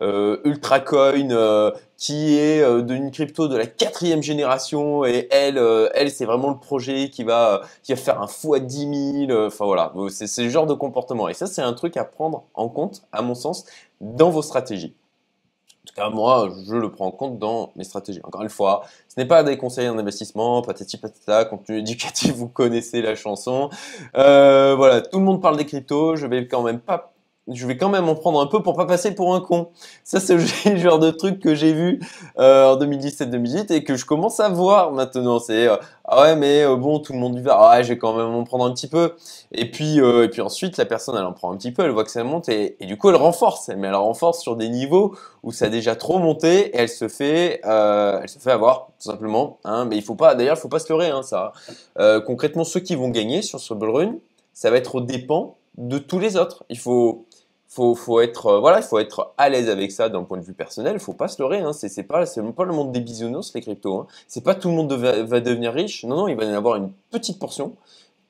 euh, 0.00 0.38
Ultracoin 0.44 1.30
euh, 1.30 1.72
qui 1.96 2.36
est 2.38 2.62
euh, 2.62 2.82
d'une 2.82 3.10
crypto 3.10 3.48
de 3.48 3.56
la 3.56 3.66
quatrième 3.66 4.22
génération 4.22 5.04
et 5.04 5.26
elle, 5.30 5.58
elle 5.94 6.10
c'est 6.10 6.24
vraiment 6.24 6.50
le 6.50 6.58
projet 6.58 7.10
qui 7.10 7.24
va, 7.24 7.62
qui 7.82 7.92
va 7.92 7.96
faire 7.96 8.22
un 8.22 8.28
fois 8.28 8.60
10 8.60 9.26
000. 9.28 9.46
Enfin 9.46 9.64
voilà, 9.64 9.92
c'est 10.10 10.26
ce 10.26 10.48
genre 10.48 10.66
de 10.66 10.74
comportement. 10.74 11.28
Et 11.28 11.34
ça, 11.34 11.46
c'est 11.46 11.62
un 11.62 11.72
truc 11.72 11.96
à 11.96 12.04
prendre 12.04 12.44
en 12.54 12.68
compte, 12.68 13.02
à 13.12 13.22
mon 13.22 13.34
sens, 13.34 13.64
dans 14.00 14.30
vos 14.30 14.42
stratégies. 14.42 14.94
En 15.84 15.88
tout 15.88 15.94
cas, 15.94 16.10
moi, 16.10 16.50
je 16.66 16.76
le 16.76 16.92
prends 16.92 17.06
en 17.06 17.10
compte 17.10 17.38
dans 17.38 17.72
mes 17.74 17.84
stratégies. 17.84 18.20
Encore 18.22 18.42
une 18.42 18.50
fois, 18.50 18.82
ce 19.08 19.18
n'est 19.18 19.26
pas 19.26 19.42
des 19.42 19.56
conseils 19.56 19.88
en 19.88 19.98
investissement, 19.98 20.60
patati 20.62 20.98
patata, 20.98 21.46
contenu 21.46 21.78
éducatif, 21.78 22.32
vous 22.36 22.48
connaissez 22.48 23.02
la 23.02 23.14
chanson. 23.14 23.70
voilà, 24.14 25.00
tout 25.00 25.18
le 25.18 25.24
monde 25.24 25.42
parle 25.42 25.56
des 25.56 25.66
cryptos, 25.66 26.16
je 26.16 26.26
vais 26.26 26.46
quand 26.46 26.62
même 26.62 26.78
pas 26.78 27.12
je 27.52 27.66
vais 27.66 27.76
quand 27.76 27.88
même 27.88 28.08
en 28.08 28.14
prendre 28.14 28.40
un 28.40 28.46
peu 28.46 28.62
pour 28.62 28.76
pas 28.76 28.86
passer 28.86 29.14
pour 29.14 29.34
un 29.34 29.40
con. 29.40 29.68
Ça, 30.04 30.20
c'est 30.20 30.36
le 30.36 30.76
genre 30.76 30.98
de 30.98 31.10
truc 31.10 31.40
que 31.40 31.54
j'ai 31.54 31.72
vu 31.72 32.00
euh, 32.38 32.74
en 32.74 32.76
2017-2018 32.78 33.72
et 33.72 33.84
que 33.84 33.96
je 33.96 34.04
commence 34.04 34.40
à 34.40 34.48
voir 34.48 34.92
maintenant. 34.92 35.38
C'est 35.38 35.68
euh, 35.68 35.76
ah 36.04 36.22
ouais, 36.22 36.36
mais 36.36 36.62
euh, 36.62 36.76
bon, 36.76 36.98
tout 36.98 37.12
le 37.12 37.18
monde 37.18 37.36
y 37.36 37.42
va. 37.42 37.58
Ah, 37.58 37.82
je 37.82 37.88
vais 37.88 37.98
quand 37.98 38.14
même 38.16 38.34
en 38.34 38.44
prendre 38.44 38.64
un 38.64 38.72
petit 38.72 38.88
peu. 38.88 39.14
Et 39.52 39.70
puis, 39.70 39.98
et 39.98 40.28
puis 40.28 40.42
ensuite, 40.42 40.76
la 40.76 40.84
personne, 40.84 41.16
elle 41.16 41.24
en 41.24 41.32
prend 41.32 41.52
un 41.52 41.56
petit 41.56 41.72
peu, 41.72 41.84
elle 41.84 41.90
voit 41.90 42.04
que 42.04 42.10
ça 42.10 42.22
monte 42.24 42.48
et, 42.48 42.76
du 42.82 42.96
coup, 42.96 43.08
elle 43.10 43.16
renforce. 43.16 43.68
Mais 43.76 43.88
elle 43.88 43.94
renforce 43.94 44.40
sur 44.40 44.56
des 44.56 44.68
niveaux 44.68 45.14
où 45.42 45.52
ça 45.52 45.66
a 45.66 45.68
déjà 45.68 45.96
trop 45.96 46.18
monté 46.18 46.68
et 46.68 46.76
elle 46.76 46.88
se 46.88 47.08
fait, 47.08 47.60
elle 47.64 48.28
se 48.28 48.38
fait 48.38 48.52
avoir 48.52 48.88
tout 48.98 49.10
simplement. 49.10 49.58
Hein. 49.64 49.86
Mais 49.86 49.96
il 49.96 50.02
faut 50.02 50.14
pas, 50.14 50.34
d'ailleurs, 50.34 50.56
il 50.56 50.60
faut 50.60 50.68
pas 50.68 50.78
se 50.78 50.92
leurrer. 50.92 51.08
Hein, 51.08 51.22
ça. 51.22 51.52
concrètement, 52.26 52.64
ceux 52.64 52.80
qui 52.80 52.94
vont 52.94 53.08
gagner 53.08 53.42
sur 53.42 53.60
ce 53.60 53.72
bull 53.74 53.90
run, 53.90 54.14
ça 54.52 54.70
va 54.70 54.76
être 54.76 54.96
au 54.96 55.00
dépens 55.00 55.56
de 55.78 55.98
tous 55.98 56.18
les 56.18 56.36
autres. 56.36 56.64
Il 56.68 56.78
faut 56.78 57.26
faut, 57.68 57.94
faut 57.94 58.20
être 58.20 58.46
euh, 58.46 58.60
voilà, 58.60 58.78
il 58.78 58.82
faut 58.82 58.98
être 58.98 59.34
à 59.36 59.48
l'aise 59.50 59.68
avec 59.68 59.92
ça 59.92 60.08
d'un 60.08 60.24
point 60.24 60.38
de 60.38 60.42
vue 60.42 60.54
personnel. 60.54 60.94
Il 60.94 61.00
faut 61.00 61.12
pas 61.12 61.28
se 61.28 61.40
leurrer. 61.40 61.58
Hein. 61.58 61.72
C'est 61.72 62.02
pas 62.02 62.24
c'est 62.24 62.42
pas 62.52 62.64
le 62.64 62.72
monde 62.72 62.92
des 62.92 63.00
bisounours 63.00 63.52
les 63.54 63.60
cryptos. 63.60 63.98
Hein. 63.98 64.06
C'est 64.26 64.42
pas 64.42 64.54
tout 64.54 64.68
le 64.68 64.74
monde 64.74 64.92
va, 64.92 65.22
va, 65.22 65.40
devenir 65.40 65.74
riche. 65.74 66.04
Non 66.04 66.16
non, 66.16 66.28
il 66.28 66.36
va 66.36 66.44
y 66.44 66.48
en 66.48 66.54
avoir 66.54 66.76
une 66.76 66.90
petite 67.10 67.38
portion, 67.38 67.76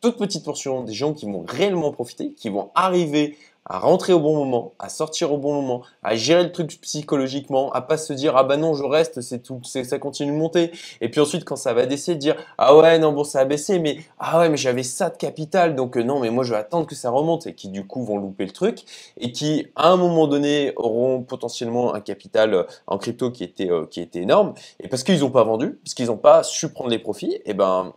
toute 0.00 0.16
petite 0.16 0.44
portion 0.44 0.82
des 0.82 0.92
gens 0.92 1.14
qui 1.14 1.26
vont 1.26 1.44
réellement 1.46 1.92
profiter, 1.92 2.32
qui 2.32 2.48
vont 2.48 2.70
arriver 2.74 3.36
à 3.68 3.78
rentrer 3.78 4.12
au 4.12 4.20
bon 4.20 4.36
moment, 4.36 4.74
à 4.78 4.88
sortir 4.88 5.32
au 5.32 5.38
bon 5.38 5.54
moment, 5.54 5.82
à 6.02 6.16
gérer 6.16 6.44
le 6.44 6.52
truc 6.52 6.78
psychologiquement, 6.80 7.70
à 7.72 7.82
pas 7.82 7.96
se 7.96 8.12
dire 8.12 8.36
ah 8.36 8.44
bah 8.44 8.56
non 8.56 8.74
je 8.74 8.84
reste, 8.84 9.20
c'est 9.20 9.42
tout, 9.42 9.60
c'est 9.64 9.84
ça 9.84 9.98
continue 9.98 10.32
de 10.32 10.36
monter. 10.36 10.72
Et 11.00 11.08
puis 11.10 11.20
ensuite 11.20 11.44
quand 11.44 11.56
ça 11.56 11.74
va 11.74 11.86
baisser, 11.86 12.16
dire 12.16 12.36
ah 12.58 12.76
ouais 12.76 12.98
non 12.98 13.12
bon 13.12 13.24
ça 13.24 13.40
a 13.40 13.44
baissé, 13.44 13.78
mais 13.78 13.98
ah 14.18 14.38
ouais 14.40 14.48
mais 14.48 14.56
j'avais 14.56 14.82
ça 14.82 15.10
de 15.10 15.16
capital. 15.16 15.74
Donc 15.74 15.96
euh, 15.96 16.02
non 16.02 16.20
mais 16.20 16.30
moi 16.30 16.44
je 16.44 16.52
vais 16.52 16.58
attendre 16.58 16.86
que 16.86 16.94
ça 16.94 17.10
remonte. 17.10 17.46
Et 17.46 17.54
qui 17.54 17.68
du 17.68 17.86
coup 17.86 18.02
vont 18.04 18.18
louper 18.18 18.44
le 18.46 18.52
truc. 18.52 18.84
Et 19.18 19.32
qui 19.32 19.66
à 19.76 19.90
un 19.90 19.96
moment 19.96 20.26
donné 20.26 20.72
auront 20.76 21.22
potentiellement 21.22 21.94
un 21.94 22.00
capital 22.00 22.54
euh, 22.54 22.62
en 22.86 22.98
crypto 22.98 23.30
qui 23.30 23.44
était 23.44 23.70
euh, 23.70 23.86
qui 23.86 24.00
était 24.00 24.20
énorme. 24.20 24.54
Et 24.80 24.88
parce 24.88 25.02
qu'ils 25.02 25.20
n'ont 25.20 25.30
pas 25.30 25.44
vendu, 25.44 25.78
parce 25.84 25.94
qu'ils 25.94 26.06
n'ont 26.06 26.16
pas 26.16 26.42
su 26.42 26.70
prendre 26.70 26.90
les 26.90 26.98
profits, 26.98 27.38
et 27.44 27.54
ben 27.54 27.92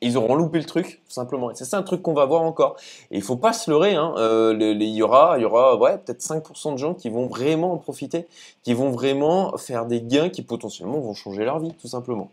ils 0.00 0.16
auront 0.16 0.34
loupé 0.34 0.58
le 0.58 0.64
truc, 0.64 1.00
tout 1.06 1.12
simplement. 1.12 1.50
Et 1.50 1.54
c'est 1.54 1.74
un 1.74 1.82
truc 1.82 2.02
qu'on 2.02 2.12
va 2.12 2.26
voir 2.26 2.42
encore. 2.42 2.76
Et 3.10 3.16
il 3.16 3.22
faut 3.22 3.36
pas 3.36 3.52
se 3.52 3.70
leurrer. 3.70 3.94
Hein. 3.94 4.14
Euh, 4.18 4.54
il 4.58 4.82
y 4.82 5.02
aura, 5.02 5.38
y 5.38 5.44
aura 5.44 5.76
ouais, 5.76 5.98
peut-être 5.98 6.20
5% 6.20 6.72
de 6.72 6.78
gens 6.78 6.94
qui 6.94 7.08
vont 7.08 7.26
vraiment 7.26 7.72
en 7.72 7.76
profiter, 7.78 8.26
qui 8.62 8.74
vont 8.74 8.90
vraiment 8.90 9.56
faire 9.56 9.86
des 9.86 10.02
gains 10.02 10.28
qui 10.28 10.42
potentiellement 10.42 11.00
vont 11.00 11.14
changer 11.14 11.44
leur 11.44 11.58
vie, 11.58 11.72
tout 11.80 11.88
simplement. 11.88 12.30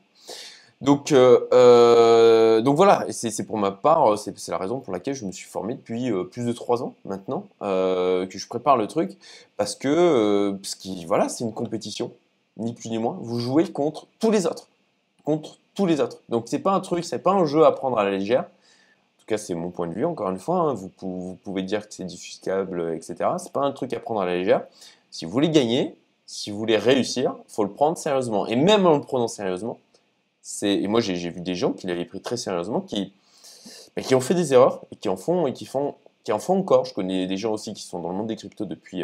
Donc, 0.82 1.12
euh, 1.12 1.42
euh, 1.54 2.62
donc 2.62 2.76
voilà, 2.76 3.06
c'est 3.12 3.46
pour 3.46 3.58
ma 3.58 3.72
part, 3.72 4.18
c'est 4.18 4.48
la 4.50 4.58
raison 4.58 4.80
pour 4.80 4.92
laquelle 4.92 5.14
je 5.14 5.26
me 5.26 5.32
suis 5.32 5.48
formé 5.48 5.76
depuis 5.76 6.12
plus 6.32 6.44
de 6.44 6.52
3 6.52 6.82
ans 6.82 6.96
maintenant, 7.06 7.46
que 7.62 8.28
je 8.30 8.48
prépare 8.48 8.78
le 8.78 8.88
truc, 8.88 9.16
parce 9.58 9.76
que, 9.76 10.52
parce 10.52 10.78
voilà, 11.06 11.30
c'est 11.30 11.44
une 11.44 11.54
compétition, 11.54 12.12
ni 12.58 12.74
plus 12.74 12.90
ni 12.90 12.98
moins. 12.98 13.18
Vous 13.22 13.40
jouez 13.40 13.72
contre 13.72 14.08
tous 14.20 14.32
les 14.32 14.48
autres, 14.48 14.70
contre 15.24 15.58
tous 15.76 15.86
les 15.86 16.02
autres. 16.02 16.22
Donc 16.30 16.46
c'est 16.48 16.60
pas 16.60 16.74
un 16.74 16.80
truc, 16.80 17.06
c'est 17.06 17.20
pas 17.20 17.32
un 17.32 17.46
jeu 17.46 17.66
à 17.66 17.72
prendre 17.72 17.98
à 17.98 18.04
la 18.04 18.12
légère. 18.12 18.42
En 18.42 19.20
tout 19.20 19.26
cas, 19.28 19.38
c'est 19.38 19.54
mon 19.54 19.70
point 19.70 19.88
de 19.88 19.94
vue. 19.94 20.06
Encore 20.06 20.30
une 20.30 20.40
fois, 20.40 20.58
hein. 20.58 20.74
vous, 20.74 21.38
pouvez 21.44 21.64
dire 21.64 21.88
que 21.88 21.94
c'est 21.94 22.06
diffuscable, 22.06 22.94
etc. 22.96 23.16
C'est 23.38 23.54
pas 23.54 23.62
un 23.62 23.72
truc 23.72 23.94
à 23.94 24.00
prendre 24.00 24.22
à 24.22 24.26
la 24.26 24.36
légère. 24.36 24.66
Si 25.12 25.26
vous 25.26 25.32
voulez 25.32 25.50
gagner, 25.50 25.96
si 26.26 26.50
vous 26.50 26.58
voulez 26.58 26.78
réussir, 26.78 27.36
faut 27.48 27.64
le 27.64 27.70
prendre 27.70 27.98
sérieusement. 27.98 28.48
Et 28.48 28.56
même 28.56 28.86
en 28.86 28.96
le 28.96 29.02
prenant 29.02 29.28
sérieusement, 29.28 29.80
c'est 30.42 30.80
moi 30.88 31.02
j'ai 31.02 31.14
vu 31.14 31.42
des 31.42 31.56
gens 31.56 31.72
qui 31.72 31.88
l'avaient 31.88 32.06
pris 32.06 32.22
très 32.22 32.38
sérieusement, 32.38 32.82
qui 32.82 33.14
qui 34.02 34.16
ont 34.16 34.22
fait 34.22 34.34
des 34.34 34.54
erreurs 34.54 34.82
et 34.92 34.96
qui 34.96 35.10
en 35.10 35.18
font 35.18 35.46
et 35.48 35.54
qui 35.54 35.66
font 35.66 35.96
qui 36.24 36.32
en 36.32 36.40
font 36.40 36.58
encore. 36.58 36.86
Je 36.86 36.94
connais 36.94 37.28
des 37.28 37.38
gens 37.38 37.54
aussi 37.54 37.74
qui 37.74 37.84
sont 37.84 38.00
dans 38.00 38.10
le 38.10 38.16
monde 38.16 38.28
des 38.28 38.36
cryptos 38.36 38.66
depuis 38.66 39.04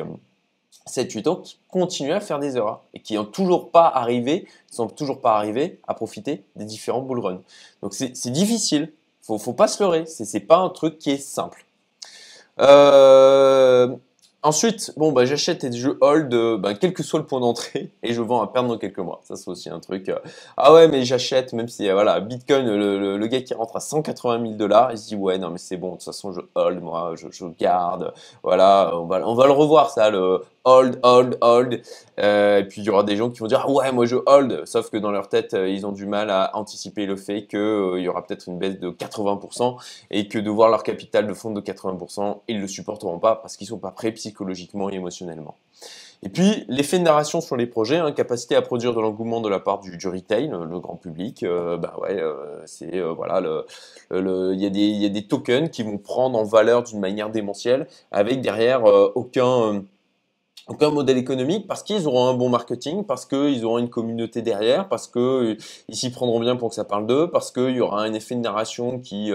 7-8 0.88 1.27
ans 1.29 1.36
qui 1.38 1.59
continuent 1.69 2.13
à 2.13 2.19
faire 2.19 2.39
des 2.39 2.57
erreurs 2.57 2.83
et 2.93 3.01
qui 3.01 3.15
n'ont 3.15 3.25
toujours 3.25 3.71
pas 3.71 3.88
arrivé, 3.88 4.47
sont 4.71 4.88
toujours 4.88 5.21
pas 5.21 5.36
arrivés 5.36 5.79
à 5.88 5.93
profiter 5.93 6.43
des 6.55 6.65
différents 6.65 7.01
bull 7.01 7.19
runs. 7.19 7.41
Donc 7.81 7.93
c'est 7.93 8.31
difficile, 8.31 8.91
faut, 9.21 9.38
faut 9.38 9.53
pas 9.53 9.67
se 9.67 9.83
leurrer, 9.83 10.05
c'est 10.05 10.39
pas 10.39 10.57
un 10.57 10.69
truc 10.69 10.97
qui 10.97 11.12
est 11.12 11.17
simple. 11.17 11.65
Euh, 12.59 13.95
Ensuite, 14.47 14.93
bon, 14.95 15.12
bah, 15.12 15.25
j'achète 15.25 15.63
et 15.63 15.71
je 15.74 15.89
hold, 16.00 16.33
euh, 16.33 16.57
bah, 16.57 16.74
quel 16.74 16.93
que 16.93 17.01
soit 17.03 17.19
le 17.19 17.25
point 17.25 17.41
d'entrée, 17.41 17.91
et 18.03 18.13
je 18.13 18.21
vends 18.21 18.41
à 18.41 18.47
perdre 18.47 18.69
dans 18.69 18.77
quelques 18.77 19.00
mois. 19.00 19.19
Ça, 19.24 19.36
c'est 19.36 19.50
aussi 19.50 19.69
un 19.69 19.79
truc. 19.79 20.07
Euh, 20.09 20.19
ah 20.55 20.74
ouais, 20.74 20.88
mais 20.88 21.03
j'achète, 21.03 21.51
même 21.51 21.67
si, 21.67 21.89
voilà, 21.89 22.21
Bitcoin, 22.21 22.65
le, 22.65 23.27
gars 23.27 23.41
qui 23.41 23.53
rentre 23.55 23.75
à 23.75 23.79
180 23.81 24.41
000 24.41 24.53
dollars, 24.53 24.91
il 24.91 24.97
se 25.00 25.07
dit, 25.07 25.15
ouais, 25.15 25.38
non, 25.38 25.50
mais 25.50 25.57
c'est 25.57 25.75
bon, 25.75 25.89
de 25.89 25.93
toute 25.95 26.03
façon, 26.03 26.31
je 26.31 26.39
hold, 26.55 26.81
moi, 26.81 27.13
je, 27.15 27.27
je 27.29 27.45
garde. 27.59 28.13
Voilà, 28.43 28.91
on 28.93 29.05
va, 29.05 29.27
on 29.27 29.33
va 29.33 29.47
le 29.47 29.51
revoir, 29.51 29.89
ça, 29.89 30.09
le 30.12 30.41
hold, 30.67 31.00
hold, 31.03 31.38
hold. 31.41 31.81
et 32.17 32.63
puis, 32.69 32.81
il 32.81 32.83
y 32.83 32.89
aura 32.89 33.03
des 33.03 33.15
gens 33.15 33.29
qui 33.29 33.39
vont 33.39 33.47
dire, 33.47 33.63
ah 33.65 33.71
ouais, 33.71 33.91
moi, 33.91 34.05
je 34.05 34.17
hold. 34.25 34.65
Sauf 34.65 34.89
que 34.89 34.97
dans 34.97 35.12
leur 35.12 35.29
tête, 35.29 35.53
ils 35.53 35.86
ont 35.86 35.91
du 35.91 36.05
mal 36.05 36.29
à 36.29 36.51
anticiper 36.55 37.05
le 37.05 37.15
fait 37.15 37.45
qu'il 37.45 38.00
y 38.00 38.07
aura 38.07 38.25
peut-être 38.25 38.47
une 38.47 38.59
baisse 38.59 38.79
de 38.79 38.89
80% 38.89 39.77
et 40.12 40.27
que 40.27 40.38
de 40.38 40.50
voir 40.50 40.69
leur 40.69 40.83
capital 40.83 41.25
de 41.25 41.33
fonds 41.33 41.51
de 41.51 41.62
80%, 41.62 42.39
ils 42.47 42.59
le 42.59 42.67
supporteront 42.67 43.19
pas 43.19 43.36
parce 43.36 43.57
qu'ils 43.57 43.67
sont 43.67 43.79
pas 43.79 43.91
prêts 43.91 44.12
psychologiquement 44.12 44.89
et 44.89 44.95
émotionnellement. 44.95 45.55
Et 46.24 46.29
puis, 46.29 46.65
l'effet 46.67 46.97
de 46.97 47.03
narration 47.03 47.41
sur 47.41 47.55
les 47.55 47.67
projets, 47.67 47.97
hein, 47.97 48.12
capacité 48.12 48.55
à 48.55 48.62
produire 48.62 48.93
de 48.93 49.00
l'engouement 49.00 49.39
de 49.39 49.50
la 49.50 49.59
part 49.59 49.79
du, 49.79 49.91
retail, 50.07 50.50
le 50.50 50.79
grand 50.79 50.95
public, 50.95 51.43
euh, 51.43 51.77
bah 51.77 51.93
ouais, 52.01 52.19
euh, 52.19 52.59
c'est 52.65 52.95
euh, 52.95 53.13
voilà, 53.13 53.39
le, 53.39 54.55
il 54.55 54.71
des, 54.71 54.79
y 54.79 55.05
a 55.05 55.09
des 55.09 55.27
tokens 55.27 55.69
qui 55.69 55.83
vont 55.83 56.00
prendre 56.00 56.38
en 56.38 56.43
valeur 56.43 56.83
d'une 56.83 57.00
manière 57.00 57.29
démentielle, 57.29 57.88
avec 58.12 58.41
derrière 58.41 58.83
aucun 59.15 59.83
aucun 60.68 60.92
modèle 60.92 61.18
économique 61.18 61.68
parce 61.68 61.84
qu'ils 61.84 62.08
auront 62.08 62.28
un 62.28 62.34
bon 62.34 62.50
marketing, 62.50 63.06
parce 63.06 63.26
qu'ils 63.26 63.64
auront 63.64 63.78
une 63.78 63.90
communauté 63.90 64.42
derrière, 64.42 64.90
parce 64.90 65.08
qu'ils 65.08 65.58
s'y 65.90 66.12
prendront 66.12 66.40
bien 66.40 66.56
pour 66.56 66.70
que 66.70 66.76
ça 66.76 66.84
parle 66.84 67.08
d'eux, 67.08 67.30
parce 67.30 67.52
qu'il 67.52 67.76
y 67.76 67.80
aura 67.80 68.02
un 68.04 68.14
effet 68.14 68.36
de 68.36 68.42
narration 68.42 69.00
qui, 69.00 69.32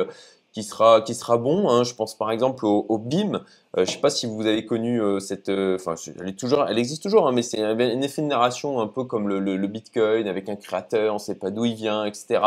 qui 0.52 0.62
sera, 0.62 1.00
qui 1.00 1.14
sera 1.14 1.38
bon. 1.38 1.68
Hein. 1.68 1.84
Je 1.84 1.94
pense 1.94 2.16
par 2.16 2.30
exemple 2.30 2.66
au, 2.66 2.86
au 2.88 2.98
BIM. 2.98 3.42
Euh, 3.78 3.86
je 3.86 3.92
sais 3.92 4.00
pas 4.00 4.10
si 4.10 4.26
vous 4.26 4.44
avez 4.44 4.66
connu 4.66 5.00
euh, 5.00 5.18
cette, 5.18 5.48
euh, 5.48 5.76
enfin, 5.76 5.94
elle 6.20 6.28
est 6.28 6.38
toujours, 6.38 6.66
elle 6.68 6.78
existe 6.78 7.02
toujours, 7.02 7.26
hein, 7.26 7.32
mais 7.32 7.40
c'est 7.40 7.62
un, 7.62 7.78
effet 7.78 8.20
de 8.20 8.26
narration 8.26 8.80
un 8.80 8.86
peu 8.86 9.04
comme 9.04 9.28
le, 9.28 9.40
le, 9.40 9.66
Bitcoin 9.66 10.28
avec 10.28 10.50
un 10.50 10.56
créateur, 10.56 11.14
on 11.14 11.18
sait 11.18 11.36
pas 11.36 11.50
d'où 11.50 11.64
il 11.64 11.74
vient, 11.74 12.04
etc. 12.04 12.42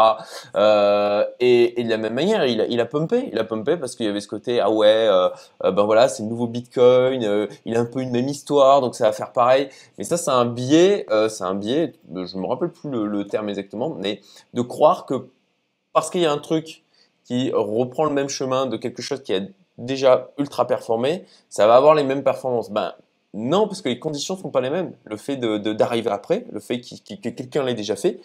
Et, 1.40 1.82
et, 1.82 1.84
de 1.84 1.90
la 1.90 1.98
même 1.98 2.14
manière, 2.14 2.46
il 2.46 2.62
a, 2.62 2.68
il 2.68 2.80
a 2.80 2.86
pumpé, 2.86 3.30
il 3.32 3.40
a 3.40 3.44
pumpé 3.44 3.76
parce 3.78 3.96
qu'il 3.96 4.06
y 4.06 4.10
avait 4.10 4.22
ce 4.22 4.28
côté 4.28 4.60
ah 4.60 4.70
ouais, 4.70 5.10
ben 5.64 5.84
voilà, 5.84 6.08
c'est 6.10 6.22
le 6.22 6.30
nouveau 6.30 6.46
Bitcoin, 6.46 7.48
il 7.66 7.76
a 7.76 7.80
un 7.80 7.86
peu 7.86 8.02
une 8.02 8.12
même 8.12 8.28
histoire, 8.28 8.82
donc 8.82 8.94
ça 8.94 9.06
va 9.06 9.12
faire 9.12 9.32
pareil. 9.32 9.70
Mais 9.98 10.04
ça, 10.04 10.18
c'est 10.18 10.30
un 10.30 10.46
biais, 10.46 11.08
c'est 11.30 11.44
un 11.44 11.56
biais, 11.56 11.94
je 12.14 12.38
me 12.38 12.46
rappelle 12.46 12.70
plus 12.70 12.92
le, 12.92 13.08
le 13.08 13.26
terme 13.26 13.50
exactement, 13.50 13.96
mais 14.00 14.22
de 14.54 14.62
croire 14.62 15.08
que 15.08 15.30
parce 15.94 16.12
qu'il 16.12 16.22
y 16.22 16.26
a 16.26 16.32
un 16.32 16.38
truc 16.38 16.85
qui 17.26 17.52
reprend 17.54 18.06
le 18.06 18.14
même 18.14 18.30
chemin 18.30 18.66
de 18.66 18.78
quelque 18.78 19.02
chose 19.02 19.22
qui 19.22 19.34
a 19.34 19.42
déjà 19.78 20.30
ultra 20.38 20.66
performé, 20.68 21.26
ça 21.50 21.68
va 21.68 21.76
avoir 21.76 21.96
les 21.96 22.04
mêmes 22.04 22.24
performances. 22.24 22.70
Ben 22.72 22.94
non, 23.34 23.68
parce 23.68 23.82
que 23.82 23.90
les 23.90 24.00
conditions 24.00 24.36
ne 24.36 24.42
sont 24.42 24.50
pas 24.50 24.62
les 24.62 24.70
mêmes. 24.70 24.94
Le 25.04 25.18
fait 25.18 25.36
d'arriver 25.36 26.10
après, 26.10 26.46
le 26.52 26.62
fait 26.62 26.80
que 26.80 27.30
quelqu'un 27.30 27.64
l'ait 27.64 27.74
déjà 27.74 27.98
fait, 27.98 28.22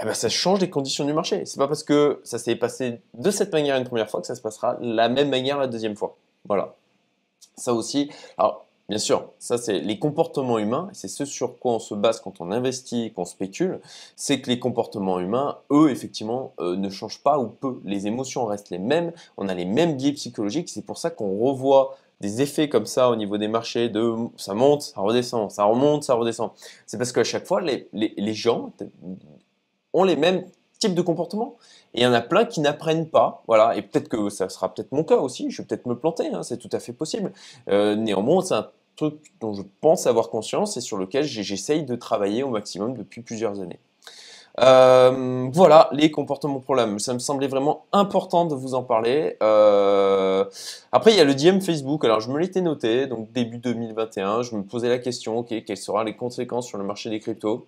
eh 0.00 0.04
ben, 0.04 0.14
ça 0.14 0.28
change 0.28 0.60
les 0.60 0.70
conditions 0.70 1.04
du 1.04 1.12
marché. 1.12 1.44
C'est 1.46 1.58
pas 1.58 1.68
parce 1.68 1.84
que 1.84 2.20
ça 2.24 2.38
s'est 2.38 2.56
passé 2.56 3.00
de 3.14 3.30
cette 3.30 3.52
manière 3.52 3.76
une 3.76 3.84
première 3.84 4.10
fois 4.10 4.20
que 4.20 4.26
ça 4.26 4.34
se 4.34 4.42
passera 4.42 4.76
la 4.80 5.08
même 5.08 5.28
manière 5.28 5.58
la 5.58 5.68
deuxième 5.68 5.94
fois. 5.94 6.16
Voilà. 6.48 6.74
Ça 7.56 7.72
aussi. 7.72 8.10
Bien 8.92 8.98
sûr, 8.98 9.30
ça 9.38 9.56
c'est 9.56 9.78
les 9.78 9.98
comportements 9.98 10.58
humains, 10.58 10.90
c'est 10.92 11.08
ce 11.08 11.24
sur 11.24 11.58
quoi 11.58 11.72
on 11.72 11.78
se 11.78 11.94
base 11.94 12.20
quand 12.20 12.42
on 12.42 12.52
investit, 12.52 13.10
qu'on 13.16 13.24
spécule, 13.24 13.80
c'est 14.16 14.42
que 14.42 14.50
les 14.50 14.58
comportements 14.58 15.18
humains, 15.18 15.56
eux, 15.70 15.90
effectivement, 15.90 16.52
euh, 16.60 16.76
ne 16.76 16.90
changent 16.90 17.22
pas 17.22 17.38
ou 17.38 17.46
peu. 17.46 17.80
Les 17.86 18.06
émotions 18.06 18.44
restent 18.44 18.68
les 18.68 18.76
mêmes, 18.76 19.12
on 19.38 19.48
a 19.48 19.54
les 19.54 19.64
mêmes 19.64 19.96
biais 19.96 20.12
psychologiques, 20.12 20.68
c'est 20.68 20.84
pour 20.84 20.98
ça 20.98 21.08
qu'on 21.08 21.38
revoit 21.38 21.96
des 22.20 22.42
effets 22.42 22.68
comme 22.68 22.84
ça 22.84 23.08
au 23.08 23.16
niveau 23.16 23.38
des 23.38 23.48
marchés, 23.48 23.88
de 23.88 24.14
ça 24.36 24.52
monte, 24.52 24.82
ça 24.82 25.00
redescend, 25.00 25.50
ça 25.50 25.64
remonte, 25.64 26.04
ça 26.04 26.12
redescend. 26.12 26.50
C'est 26.84 26.98
parce 26.98 27.12
qu'à 27.12 27.24
chaque 27.24 27.46
fois, 27.46 27.62
les, 27.62 27.88
les 27.94 28.34
gens 28.34 28.72
ont 29.94 30.04
les 30.04 30.16
mêmes 30.16 30.44
types 30.82 30.94
de 30.94 31.02
comportements. 31.02 31.56
Et 31.94 32.00
il 32.00 32.02
y 32.02 32.06
en 32.06 32.12
a 32.12 32.20
plein 32.20 32.44
qui 32.44 32.60
n'apprennent 32.60 33.08
pas, 33.08 33.42
voilà. 33.46 33.76
Et 33.76 33.82
peut-être 33.82 34.08
que 34.08 34.28
ça 34.28 34.48
sera 34.48 34.74
peut-être 34.74 34.92
mon 34.92 35.04
cas 35.04 35.16
aussi. 35.16 35.50
Je 35.50 35.62
vais 35.62 35.66
peut-être 35.66 35.86
me 35.86 35.96
planter, 35.96 36.28
hein, 36.28 36.42
c'est 36.42 36.58
tout 36.58 36.70
à 36.72 36.80
fait 36.80 36.92
possible. 36.92 37.32
Euh, 37.68 37.94
néanmoins, 37.94 38.42
c'est 38.42 38.54
un 38.54 38.68
truc 38.96 39.14
dont 39.40 39.54
je 39.54 39.62
pense 39.80 40.06
avoir 40.06 40.28
conscience 40.28 40.76
et 40.76 40.80
sur 40.80 40.96
lequel 40.96 41.24
j'essaye 41.24 41.84
de 41.84 41.96
travailler 41.96 42.42
au 42.42 42.50
maximum 42.50 42.96
depuis 42.96 43.22
plusieurs 43.22 43.60
années. 43.60 43.78
Euh, 44.60 45.48
voilà 45.50 45.88
les 45.92 46.10
comportements 46.10 46.60
problèmes. 46.60 46.98
Ça 46.98 47.14
me 47.14 47.18
semblait 47.18 47.46
vraiment 47.46 47.86
important 47.92 48.44
de 48.44 48.54
vous 48.54 48.74
en 48.74 48.82
parler. 48.82 49.36
Euh, 49.42 50.44
après, 50.92 51.12
il 51.12 51.16
y 51.16 51.20
a 51.20 51.24
le 51.24 51.34
DM 51.34 51.60
Facebook. 51.60 52.04
Alors, 52.04 52.20
je 52.20 52.30
me 52.30 52.38
l'étais 52.38 52.60
noté. 52.60 53.06
Donc, 53.06 53.32
début 53.32 53.58
2021, 53.58 54.42
je 54.42 54.54
me 54.56 54.62
posais 54.62 54.88
la 54.88 54.98
question, 54.98 55.38
ok, 55.38 55.54
quelles 55.64 55.76
seront 55.76 56.02
les 56.02 56.16
conséquences 56.16 56.66
sur 56.66 56.78
le 56.78 56.84
marché 56.84 57.10
des 57.10 57.20
cryptos? 57.20 57.66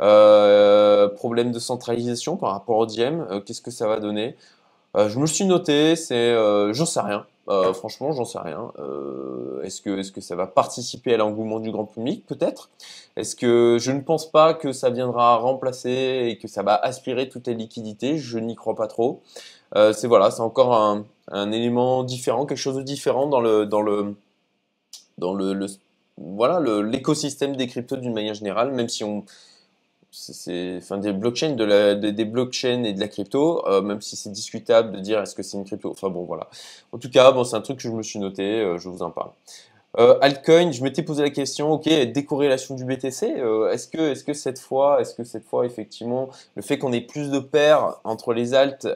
Euh, 0.00 1.08
Problème 1.08 1.52
de 1.52 1.58
centralisation 1.58 2.36
par 2.36 2.52
rapport 2.52 2.78
au 2.78 2.86
DM. 2.86 3.40
Qu'est-ce 3.44 3.60
que 3.60 3.70
ça 3.70 3.86
va 3.86 4.00
donner? 4.00 4.36
Je 4.94 5.18
me 5.18 5.26
suis 5.26 5.44
noté. 5.44 5.96
C'est, 5.96 6.34
j'en 6.72 6.86
sais 6.86 7.00
rien. 7.00 7.26
Euh, 7.48 7.72
franchement, 7.72 8.12
j'en 8.12 8.24
sais 8.24 8.38
rien. 8.38 8.72
Euh, 8.78 9.62
est-ce 9.62 9.80
que, 9.82 10.20
ça 10.20 10.36
va 10.36 10.46
participer 10.46 11.14
à 11.14 11.16
l'engouement 11.16 11.58
du 11.60 11.72
grand 11.72 11.84
public? 11.84 12.24
Peut-être. 12.26 12.70
Est-ce 13.16 13.34
que 13.34 13.78
je 13.80 13.90
ne 13.90 14.00
pense 14.00 14.30
pas 14.30 14.54
que 14.54 14.72
ça 14.72 14.90
viendra 14.90 15.36
remplacer 15.36 16.28
et 16.28 16.38
que 16.38 16.46
ça 16.46 16.62
va 16.62 16.76
aspirer 16.76 17.28
toutes 17.28 17.48
les 17.48 17.54
liquidités? 17.54 18.18
Je 18.18 18.38
n'y 18.38 18.54
crois 18.54 18.74
pas 18.74 18.86
trop. 18.86 19.22
Euh, 19.74 19.92
c'est 19.92 20.06
voilà, 20.06 20.30
c'est 20.30 20.42
encore 20.42 20.74
un, 20.74 21.04
élément 21.52 22.04
différent, 22.04 22.46
quelque 22.46 22.58
chose 22.58 22.76
de 22.76 22.82
différent 22.82 23.26
dans 23.26 23.40
le 23.40 23.66
dans 23.66 23.82
le 23.82 24.14
l'écosystème 26.82 27.56
des 27.56 27.66
cryptos 27.66 27.96
d'une 27.96 28.12
manière 28.12 28.34
générale, 28.34 28.70
même 28.72 28.88
si 28.88 29.02
on 29.02 29.24
c'est 30.12 30.76
enfin 30.76 30.98
des 30.98 31.12
blockchains 31.12 31.54
de 31.54 31.64
la 31.64 31.94
des, 31.94 32.24
blockchains 32.26 32.84
et 32.84 32.92
de 32.92 33.00
la 33.00 33.08
crypto 33.08 33.66
euh, 33.66 33.80
même 33.80 34.02
si 34.02 34.14
c'est 34.14 34.30
discutable 34.30 34.92
de 34.92 35.00
dire 35.00 35.20
est-ce 35.20 35.34
que 35.34 35.42
c'est 35.42 35.56
une 35.56 35.64
crypto. 35.64 35.90
Enfin 35.90 36.10
bon 36.10 36.24
voilà. 36.24 36.48
En 36.92 36.98
tout 36.98 37.10
cas 37.10 37.32
bon 37.32 37.44
c'est 37.44 37.56
un 37.56 37.62
truc 37.62 37.78
que 37.78 37.82
je 37.82 37.90
me 37.90 38.02
suis 38.02 38.18
noté 38.18 38.60
euh, 38.60 38.78
je 38.78 38.88
vous 38.90 39.02
en 39.02 39.10
parle. 39.10 39.30
Euh, 39.98 40.18
altcoin 40.20 40.70
je 40.72 40.82
m'étais 40.82 41.02
posé 41.02 41.22
la 41.22 41.30
question 41.30 41.70
ok 41.72 41.86
décorrélation 42.12 42.74
du 42.74 42.86
BTC 42.86 43.34
euh, 43.38 43.70
est-ce 43.70 43.88
que 43.88 44.12
est-ce 44.12 44.24
que 44.24 44.32
cette 44.32 44.58
fois 44.58 45.02
est-ce 45.02 45.14
que 45.14 45.22
cette 45.22 45.44
fois 45.44 45.66
effectivement 45.66 46.30
le 46.56 46.62
fait 46.62 46.78
qu'on 46.78 46.94
ait 46.94 47.02
plus 47.02 47.30
de 47.30 47.38
paires 47.38 47.96
entre 48.04 48.32
les 48.32 48.54
alts 48.54 48.86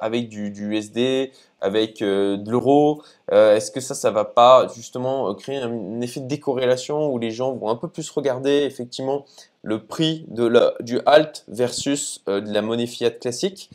avec 0.00 0.30
du, 0.30 0.50
du 0.50 0.74
USD 0.74 1.30
avec 1.60 2.00
de 2.00 2.50
l'euro 2.50 3.02
est-ce 3.30 3.70
que 3.70 3.80
ça 3.80 3.94
ça 3.94 4.10
va 4.10 4.24
pas 4.24 4.66
justement 4.74 5.34
créer 5.34 5.58
un 5.58 6.00
effet 6.00 6.20
de 6.20 6.26
décorrélation 6.26 7.12
où 7.12 7.18
les 7.18 7.32
gens 7.32 7.52
vont 7.52 7.68
un 7.68 7.76
peu 7.76 7.88
plus 7.88 8.08
regarder 8.08 8.62
effectivement 8.62 9.26
le 9.66 9.84
prix 9.84 10.24
du 10.28 11.00
alt 11.06 11.44
versus 11.48 12.22
euh, 12.28 12.40
de 12.40 12.52
la 12.52 12.62
monnaie 12.62 12.86
fiat 12.86 13.10
classique. 13.10 13.68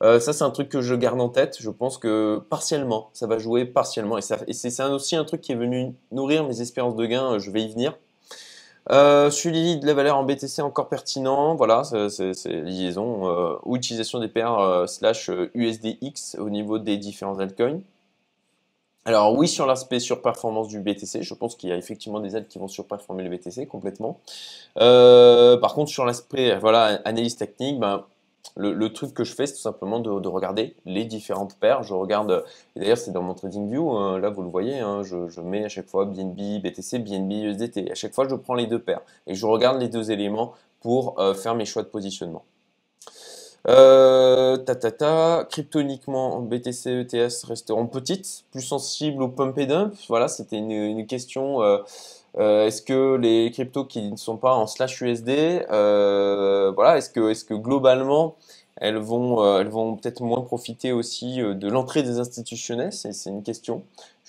Euh, 0.00 0.20
ça, 0.20 0.32
c'est 0.32 0.44
un 0.44 0.50
truc 0.50 0.68
que 0.68 0.80
je 0.80 0.94
garde 0.94 1.20
en 1.20 1.28
tête. 1.28 1.56
Je 1.60 1.68
pense 1.68 1.98
que 1.98 2.40
partiellement, 2.48 3.10
ça 3.12 3.26
va 3.26 3.38
jouer 3.38 3.64
partiellement. 3.64 4.18
Et, 4.18 4.22
c'est 4.22 4.84
aussi 4.84 5.16
un 5.16 5.24
truc 5.24 5.40
qui 5.40 5.52
est 5.52 5.56
venu 5.56 5.94
nourrir 6.12 6.46
mes 6.46 6.60
espérances 6.60 6.94
de 6.94 7.06
gain. 7.06 7.38
Je 7.38 7.50
vais 7.50 7.62
y 7.62 7.72
venir. 7.72 7.98
Euh, 8.90 9.30
suivi 9.30 9.78
de 9.78 9.86
la 9.86 9.94
valeur 9.94 10.16
en 10.16 10.22
BTC 10.22 10.60
encore 10.62 10.88
pertinent. 10.88 11.56
Voilà, 11.56 11.82
c'est 11.84 12.46
liaison 12.46 13.28
euh, 13.28 13.56
ou 13.64 13.76
utilisation 13.76 14.20
des 14.20 14.28
paires 14.28 14.84
slash 14.86 15.28
USDX 15.54 16.36
au 16.38 16.50
niveau 16.50 16.78
des 16.78 16.98
différents 16.98 17.38
altcoins. 17.40 17.80
Alors 19.04 19.36
oui, 19.36 19.48
sur 19.48 19.66
l'aspect 19.66 19.98
surperformance 19.98 20.68
du 20.68 20.78
BTC, 20.78 21.22
je 21.22 21.34
pense 21.34 21.56
qu'il 21.56 21.70
y 21.70 21.72
a 21.72 21.76
effectivement 21.76 22.20
des 22.20 22.36
aides 22.36 22.46
qui 22.46 22.58
vont 22.58 22.68
surperformer 22.68 23.24
le 23.24 23.30
BTC 23.30 23.66
complètement. 23.66 24.20
Euh, 24.78 25.56
par 25.56 25.74
contre, 25.74 25.90
sur 25.90 26.04
l'aspect 26.04 26.56
voilà 26.58 27.00
analyse 27.04 27.36
technique, 27.36 27.80
ben, 27.80 28.04
le, 28.56 28.92
truc 28.92 29.14
que 29.14 29.24
je 29.24 29.34
fais, 29.34 29.46
c'est 29.46 29.54
tout 29.54 29.60
simplement 29.60 29.98
de, 29.98 30.28
regarder 30.28 30.76
les 30.84 31.04
différentes 31.04 31.56
paires. 31.58 31.82
Je 31.82 31.94
regarde, 31.94 32.44
d'ailleurs 32.76 32.98
c'est 32.98 33.10
dans 33.10 33.22
mon 33.22 33.34
TradingView, 33.34 33.90
hein, 33.90 34.18
là 34.20 34.30
vous 34.30 34.42
le 34.42 34.48
voyez, 34.48 34.78
hein, 34.78 35.02
je, 35.02 35.40
mets 35.40 35.64
à 35.64 35.68
chaque 35.68 35.88
fois 35.88 36.04
BNB, 36.04 36.62
BTC, 36.62 37.00
BNB, 37.00 37.32
USDT. 37.32 37.90
À 37.90 37.94
chaque 37.94 38.14
fois, 38.14 38.28
je 38.28 38.34
prends 38.36 38.54
les 38.54 38.66
deux 38.66 38.78
paires 38.78 39.00
et 39.26 39.34
je 39.34 39.46
regarde 39.46 39.80
les 39.80 39.88
deux 39.88 40.12
éléments 40.12 40.52
pour 40.80 41.18
euh, 41.18 41.34
faire 41.34 41.54
mes 41.54 41.64
choix 41.64 41.82
de 41.82 41.88
positionnement. 41.88 42.44
Euh, 43.68 44.56
ta, 44.56 44.74
ta, 44.74 44.90
ta, 44.90 45.46
cryptoniquement, 45.48 46.40
BTC, 46.40 46.90
ETS 47.02 47.44
resteront 47.44 47.86
petites, 47.86 48.44
plus 48.50 48.62
sensibles 48.62 49.22
au 49.22 49.28
pump 49.28 49.56
et 49.58 49.66
dump. 49.66 49.94
Voilà, 50.08 50.28
c'était 50.28 50.58
une, 50.58 51.06
question. 51.06 51.62
Euh, 51.62 51.78
euh, 52.38 52.66
est-ce 52.66 52.82
que 52.82 53.16
les 53.16 53.50
cryptos 53.52 53.84
qui 53.84 54.10
ne 54.10 54.16
sont 54.16 54.36
pas 54.36 54.54
en 54.54 54.66
slash 54.66 55.00
USD, 55.00 55.64
euh, 55.70 56.72
voilà, 56.74 56.98
est-ce 56.98 57.10
que, 57.10 57.30
est-ce 57.30 57.44
que 57.44 57.54
globalement 57.54 58.36
elles 58.76 58.96
vont, 58.96 59.58
elles 59.60 59.68
vont 59.68 59.96
peut-être 59.96 60.22
moins 60.22 60.40
profiter 60.40 60.92
aussi 60.92 61.36
de 61.38 61.68
l'entrée 61.68 62.02
des 62.02 62.18
institutionnels, 62.18 62.92
c'est 62.92 63.12
une 63.26 63.42
question. 63.42 63.82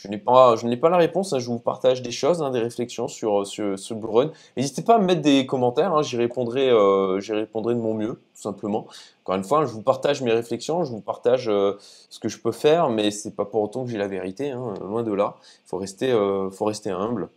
Je 0.04 0.10
n'ai 0.10 0.18
pas, 0.18 0.58
je 0.58 0.68
n'ai 0.68 0.76
pas 0.76 0.90
la 0.90 0.98
réponse. 0.98 1.32
Hein. 1.32 1.40
je 1.40 1.48
vous 1.48 1.60
partage 1.60 2.02
des 2.02 2.12
choses, 2.12 2.42
hein, 2.42 2.52
des 2.52 2.60
réflexions 2.60 3.08
sur 3.08 3.48
sur 3.48 3.80
ce 3.80 3.94
Bull 3.94 4.10
Run. 4.10 4.32
N'hésitez 4.58 4.82
pas 4.82 4.96
à 4.96 5.00
me 5.00 5.06
mettre 5.06 5.22
des 5.22 5.46
commentaires. 5.46 5.94
Hein. 5.94 6.02
j'y 6.02 6.18
répondrai, 6.18 6.70
euh, 6.70 7.22
j'y 7.22 7.32
répondrai 7.32 7.74
de 7.74 7.80
mon 7.80 7.94
mieux, 7.94 8.20
tout 8.36 8.42
simplement. 8.42 8.86
Encore 9.24 9.36
une 9.36 9.46
fois, 9.46 9.66
je 9.66 9.72
vous 9.72 9.82
partage 9.82 10.22
mes 10.22 10.34
réflexions, 10.34 10.84
je 10.84 10.92
vous 10.92 11.00
partage 11.00 11.48
euh, 11.48 11.78
ce 12.10 12.20
que 12.20 12.28
je 12.28 12.38
peux 12.38 12.52
faire, 12.52 12.90
mais 12.90 13.10
c'est 13.12 13.34
pas 13.34 13.46
pour 13.46 13.62
autant 13.62 13.86
que 13.86 13.92
j'ai 13.92 13.98
la 13.98 14.10
vérité. 14.10 14.52
Loin 14.82 15.04
de 15.04 15.14
là. 15.14 15.36
Il 15.66 15.70
faut 15.70 15.78
rester, 15.78 16.12
euh, 16.12 16.50
faut 16.50 16.66
rester 16.66 16.90
humble. 16.90 17.30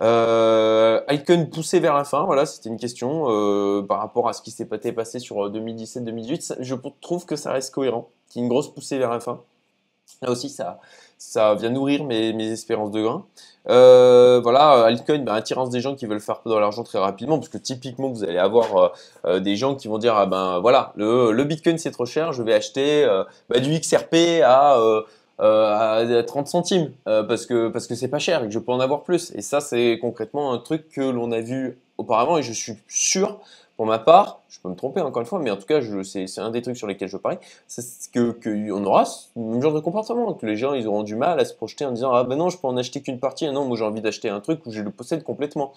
Euh, 0.00 1.00
Icon 1.10 1.46
poussé 1.46 1.80
vers 1.80 1.94
la 1.94 2.04
fin. 2.04 2.22
Voilà, 2.22 2.46
c'était 2.46 2.68
une 2.68 2.78
question 2.78 3.24
euh, 3.30 3.82
par 3.82 3.98
rapport 3.98 4.28
à 4.28 4.32
ce 4.32 4.42
qui 4.42 4.52
s'est 4.52 4.66
passé 4.66 5.18
sur 5.18 5.50
2017-2018. 5.50 6.58
Je 6.60 6.74
trouve 7.00 7.26
que 7.26 7.34
ça 7.34 7.50
reste 7.50 7.74
cohérent. 7.74 8.08
Ait 8.36 8.38
une 8.38 8.48
grosse 8.48 8.72
poussée 8.72 8.98
vers 8.98 9.10
la 9.10 9.18
fin. 9.18 9.40
Là 10.20 10.30
aussi, 10.30 10.48
ça, 10.48 10.78
ça 11.22 11.54
vient 11.54 11.70
nourrir 11.70 12.04
mes, 12.04 12.32
mes 12.32 12.50
espérances 12.50 12.90
de 12.90 13.00
grain. 13.00 13.24
Euh, 13.70 14.40
voilà, 14.42 14.84
altcoin, 14.86 15.20
bah, 15.20 15.34
attirance 15.34 15.70
des 15.70 15.80
gens 15.80 15.94
qui 15.94 16.06
veulent 16.06 16.20
faire 16.20 16.40
de 16.44 16.54
l'argent 16.54 16.82
très 16.82 16.98
rapidement, 16.98 17.38
parce 17.38 17.48
que 17.48 17.58
typiquement, 17.58 18.08
vous 18.08 18.24
allez 18.24 18.38
avoir 18.38 18.76
euh, 18.76 18.88
euh, 19.26 19.40
des 19.40 19.54
gens 19.54 19.76
qui 19.76 19.86
vont 19.86 19.98
dire, 19.98 20.16
ah 20.16 20.26
ben 20.26 20.58
voilà, 20.58 20.92
le, 20.96 21.30
le 21.30 21.44
Bitcoin 21.44 21.78
c'est 21.78 21.92
trop 21.92 22.06
cher, 22.06 22.32
je 22.32 22.42
vais 22.42 22.52
acheter 22.52 23.04
euh, 23.04 23.22
bah, 23.48 23.60
du 23.60 23.70
XRP 23.78 24.42
à, 24.44 24.76
à 25.38 26.22
30 26.26 26.48
centimes, 26.48 26.90
parce 27.04 27.46
que 27.46 27.68
parce 27.68 27.86
que 27.86 27.94
c'est 27.94 28.08
pas 28.08 28.18
cher 28.18 28.42
et 28.42 28.46
que 28.46 28.52
je 28.52 28.58
peux 28.58 28.72
en 28.72 28.80
avoir 28.80 29.02
plus. 29.02 29.32
Et 29.34 29.42
ça, 29.42 29.60
c'est 29.60 29.98
concrètement 30.00 30.52
un 30.52 30.58
truc 30.58 30.88
que 30.90 31.00
l'on 31.00 31.32
a 31.32 31.40
vu 31.40 31.78
auparavant, 31.98 32.38
et 32.38 32.42
je 32.42 32.52
suis 32.52 32.74
sûr 32.88 33.38
pour 33.82 33.88
ma 33.88 33.98
part, 33.98 34.42
je 34.48 34.60
peux 34.60 34.68
me 34.68 34.76
tromper 34.76 35.00
encore 35.00 35.22
une 35.22 35.26
fois, 35.26 35.40
mais 35.40 35.50
en 35.50 35.56
tout 35.56 35.66
cas, 35.66 35.80
c'est 36.04 36.38
un 36.38 36.50
des 36.52 36.62
trucs 36.62 36.76
sur 36.76 36.86
lesquels 36.86 37.08
je 37.08 37.16
parie, 37.16 37.38
c'est 37.66 37.82
qu'on 38.12 38.84
aura 38.84 39.04
ce 39.04 39.26
même 39.34 39.60
genre 39.60 39.74
de 39.74 39.80
comportement, 39.80 40.34
que 40.34 40.46
les 40.46 40.54
gens 40.54 40.72
ils 40.74 40.86
auront 40.86 41.02
du 41.02 41.16
mal 41.16 41.40
à 41.40 41.44
se 41.44 41.52
projeter 41.52 41.84
en 41.84 41.90
disant 41.90 42.12
ah 42.12 42.22
ben 42.22 42.36
non, 42.36 42.48
je 42.48 42.58
peux 42.58 42.68
en 42.68 42.76
acheter 42.76 43.02
qu'une 43.02 43.18
partie, 43.18 43.50
non, 43.50 43.64
moi 43.64 43.76
j'ai 43.76 43.84
envie 43.84 44.00
d'acheter 44.00 44.28
un 44.28 44.38
truc 44.38 44.64
où 44.66 44.70
je 44.70 44.82
le 44.82 44.92
possède 44.92 45.24
complètement. 45.24 45.72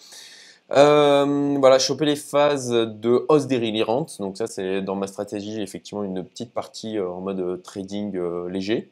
Euh, 0.71 1.57
voilà, 1.59 1.77
choper 1.77 2.05
les 2.05 2.15
phases 2.15 2.71
de 2.71 3.25
hausse 3.29 3.45
délirante. 3.47 4.17
Donc 4.19 4.37
ça, 4.37 4.47
c'est 4.47 4.81
dans 4.81 4.95
ma 4.95 5.07
stratégie, 5.07 5.61
effectivement, 5.61 6.03
une 6.03 6.23
petite 6.23 6.53
partie 6.53 6.97
euh, 6.97 7.07
en 7.07 7.21
mode 7.21 7.39
euh, 7.39 7.57
trading 7.57 8.17
léger. 8.49 8.89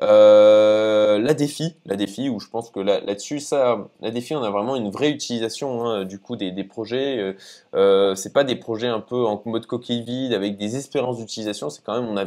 la 0.00 1.34
défi, 1.34 1.76
la 1.86 1.96
défi, 1.96 2.28
où 2.28 2.40
je 2.40 2.48
pense 2.48 2.70
que 2.70 2.80
là-dessus, 2.80 3.38
ça, 3.38 3.88
la 4.00 4.10
défi, 4.10 4.34
on 4.34 4.42
a 4.42 4.50
vraiment 4.50 4.74
une 4.74 4.90
vraie 4.90 5.10
utilisation 5.10 5.84
hein, 5.84 6.04
du 6.04 6.18
coup 6.18 6.36
des, 6.36 6.50
des 6.50 6.64
projets. 6.64 7.36
Euh, 7.74 8.14
c'est 8.14 8.32
pas 8.32 8.44
des 8.44 8.56
projets 8.56 8.88
un 8.88 9.00
peu 9.00 9.24
en 9.24 9.40
mode 9.46 9.66
coquille 9.66 10.02
vide 10.02 10.34
avec 10.34 10.56
des 10.56 10.76
espérances 10.76 11.18
d'utilisation. 11.18 11.70
C'est 11.70 11.82
quand 11.84 12.00
même, 12.00 12.08
on 12.08 12.16
a 12.16 12.24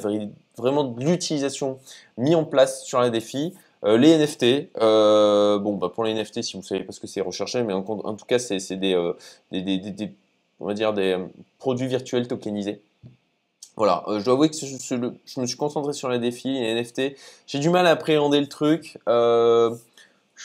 vraiment 0.57 0.83
de 0.85 1.03
l'utilisation 1.03 1.79
mis 2.17 2.35
en 2.35 2.45
place 2.45 2.83
sur 2.83 2.99
la 2.99 3.09
défi. 3.09 3.53
Euh, 3.85 3.97
les 3.97 4.17
NFT, 4.17 4.71
euh, 4.81 5.59
bon, 5.59 5.75
bah, 5.75 5.91
pour 5.93 6.03
les 6.03 6.13
NFT, 6.13 6.41
si 6.41 6.57
vous 6.57 6.63
savez 6.63 6.83
pas 6.83 6.91
ce 6.91 6.99
que 6.99 7.07
c'est 7.07 7.21
recherché, 7.21 7.63
mais 7.63 7.73
en, 7.73 7.83
tout 7.83 8.25
cas, 8.25 8.39
c'est 8.39 8.57
euh, 8.71 9.13
des, 9.51 9.61
des, 9.61 9.77
des, 9.77 10.11
on 10.59 10.65
va 10.65 10.73
dire 10.73 10.93
des 10.93 11.17
produits 11.59 11.87
virtuels 11.87 12.27
tokenisés. 12.27 12.81
Voilà, 13.77 14.03
je 14.07 14.23
dois 14.23 14.33
avouer 14.33 14.49
que 14.49 14.55
je, 14.55 14.65
je, 14.65 15.39
me 15.39 15.45
suis 15.45 15.57
concentré 15.57 15.93
sur 15.93 16.09
les 16.09 16.17
défis, 16.17 16.53
les 16.53 16.81
NFT. 16.81 17.15
J'ai 17.45 17.59
du 17.59 17.69
mal 17.69 17.85
à 17.85 17.91
appréhender 17.91 18.39
le 18.39 18.47
truc. 18.47 18.97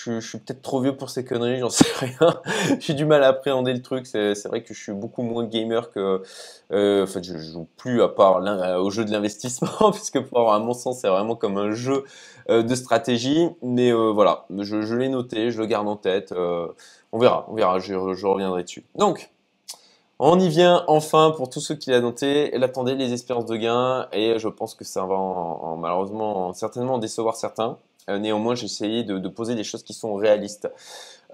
Euh, 0.06 0.20
je, 0.20 0.26
suis 0.26 0.38
peut-être 0.38 0.62
trop 0.62 0.80
vieux 0.80 0.96
pour 0.96 1.10
ces 1.10 1.24
conneries, 1.24 1.60
j'en 1.60 1.70
sais 1.70 1.84
rien. 1.98 2.40
J'ai 2.78 2.94
du 2.94 3.04
mal 3.04 3.22
à 3.24 3.28
appréhender 3.28 3.72
le 3.72 3.82
truc. 3.82 4.06
C'est 4.06 4.46
vrai 4.46 4.62
que 4.62 4.74
je 4.74 4.80
suis 4.80 4.92
beaucoup 4.92 5.22
moins 5.22 5.44
gamer 5.44 5.90
que. 5.90 6.22
Euh, 6.72 7.04
en 7.04 7.06
fait, 7.06 7.24
je 7.24 7.36
joue 7.38 7.68
plus 7.76 8.02
à 8.02 8.08
part 8.08 8.38
euh, 8.46 8.78
au 8.78 8.90
jeu 8.90 9.04
de 9.04 9.10
l'investissement, 9.10 9.90
puisque 9.92 10.20
pour 10.20 10.52
à 10.52 10.58
mon 10.58 10.74
sens, 10.74 11.00
c'est 11.00 11.08
vraiment 11.08 11.36
comme 11.36 11.58
un 11.58 11.72
jeu 11.72 12.04
euh, 12.48 12.62
de 12.62 12.74
stratégie. 12.74 13.48
Mais 13.62 13.92
euh, 13.92 14.10
voilà, 14.12 14.46
je, 14.58 14.82
je 14.82 14.94
l'ai 14.94 15.08
noté, 15.08 15.50
je 15.50 15.60
le 15.60 15.66
garde 15.66 15.88
en 15.88 15.96
tête. 15.96 16.32
on 16.32 17.18
verra, 17.18 17.46
on 17.48 17.54
verra, 17.54 17.78
je, 17.78 18.14
je, 18.14 18.26
reviendrai 18.26 18.62
dessus. 18.62 18.84
Donc, 18.94 19.30
on 20.22 20.38
y 20.38 20.48
vient 20.48 20.84
enfin 20.86 21.32
pour 21.34 21.48
tous 21.48 21.60
ceux 21.60 21.74
qui 21.74 21.90
noté. 21.90 22.50
L'attendez, 22.58 22.94
les 22.94 23.12
espérances 23.14 23.46
de 23.46 23.56
gain, 23.56 24.06
et 24.12 24.38
je 24.38 24.48
pense 24.48 24.74
que 24.74 24.84
ça 24.84 25.04
va 25.06 25.14
en, 25.14 25.76
malheureusement 25.76 26.52
certainement 26.52 26.98
décevoir 26.98 27.36
certains. 27.36 27.78
Euh, 28.08 28.18
néanmoins, 28.18 28.54
j'ai 28.54 28.66
essayé 28.66 29.02
de, 29.02 29.28
poser 29.28 29.54
des 29.54 29.64
choses 29.64 29.82
qui 29.82 29.94
sont 29.94 30.14
réalistes. 30.14 30.70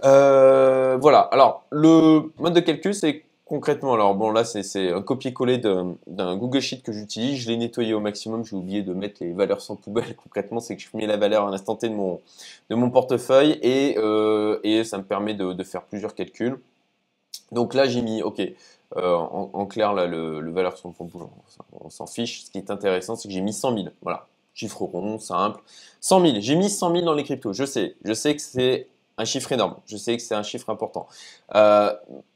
Euh, 0.03 0.97
voilà. 1.01 1.19
Alors, 1.19 1.65
le 1.69 2.31
mode 2.39 2.53
de 2.53 2.61
calcul, 2.61 2.95
c'est 2.95 3.23
concrètement, 3.47 3.93
alors 3.93 4.13
bon 4.13 4.31
là 4.31 4.43
c'est 4.43 4.91
un 4.91 5.01
copier-coller 5.01 5.57
d'un 5.57 6.35
Google 6.35 6.59
Sheet 6.59 6.81
que 6.81 6.91
j'utilise, 6.91 7.39
je 7.39 7.49
l'ai 7.49 7.57
nettoyé 7.57 7.93
au 7.93 7.99
maximum, 7.99 8.43
j'ai 8.43 8.55
oublié 8.55 8.81
de 8.81 8.93
mettre 8.93 9.23
les 9.23 9.31
valeurs 9.31 9.61
sans 9.61 9.77
poubelle, 9.77 10.15
concrètement 10.23 10.59
c'est 10.59 10.75
que 10.75 10.81
je 10.81 10.89
mets 10.93 11.07
la 11.07 11.17
valeur 11.17 11.47
à 11.47 11.51
l'instant 11.51 11.75
T 11.75 11.87
de 11.87 11.93
mon, 11.95 12.19
de 12.69 12.75
mon 12.75 12.89
portefeuille 12.89 13.57
et, 13.61 13.95
euh, 13.97 14.59
et 14.63 14.83
ça 14.83 14.97
me 14.97 15.03
permet 15.03 15.33
de, 15.33 15.63
faire 15.63 15.83
plusieurs 15.83 16.13
calculs. 16.13 16.59
Donc 17.53 17.73
là 17.73 17.87
j'ai 17.87 18.01
mis, 18.01 18.21
ok, 18.21 18.41
en, 18.95 19.65
clair 19.65 19.93
là 19.93 20.07
le, 20.07 20.39
le 20.39 20.51
valeur 20.51 20.77
sans 20.77 20.91
poubelle, 20.91 21.27
on 21.71 21.89
s'en 21.89 22.07
fiche, 22.07 22.45
ce 22.45 22.51
qui 22.51 22.57
est 22.57 22.71
intéressant 22.71 23.15
c'est 23.15 23.27
que 23.27 23.33
j'ai 23.33 23.41
mis 23.41 23.53
100 23.53 23.75
000, 23.75 23.87
voilà, 24.01 24.27
chiffre 24.53 24.81
rond, 24.83 25.19
simple. 25.19 25.61
100 26.01 26.21
000, 26.21 26.37
j'ai 26.39 26.55
mis 26.55 26.69
100 26.69 26.91
000 26.93 27.05
dans 27.05 27.13
les 27.13 27.23
cryptos, 27.23 27.53
je 27.53 27.65
sais, 27.65 27.95
je 28.03 28.13
sais 28.13 28.35
que 28.35 28.41
c'est 28.41 28.87
un 29.17 29.25
chiffre 29.25 29.51
énorme, 29.51 29.75
je 29.85 29.97
sais 29.97 30.15
que 30.15 30.21
c'est 30.21 30.35
un 30.35 30.43
chiffre 30.43 30.69
important. 30.69 31.07
Euh, 31.55 31.91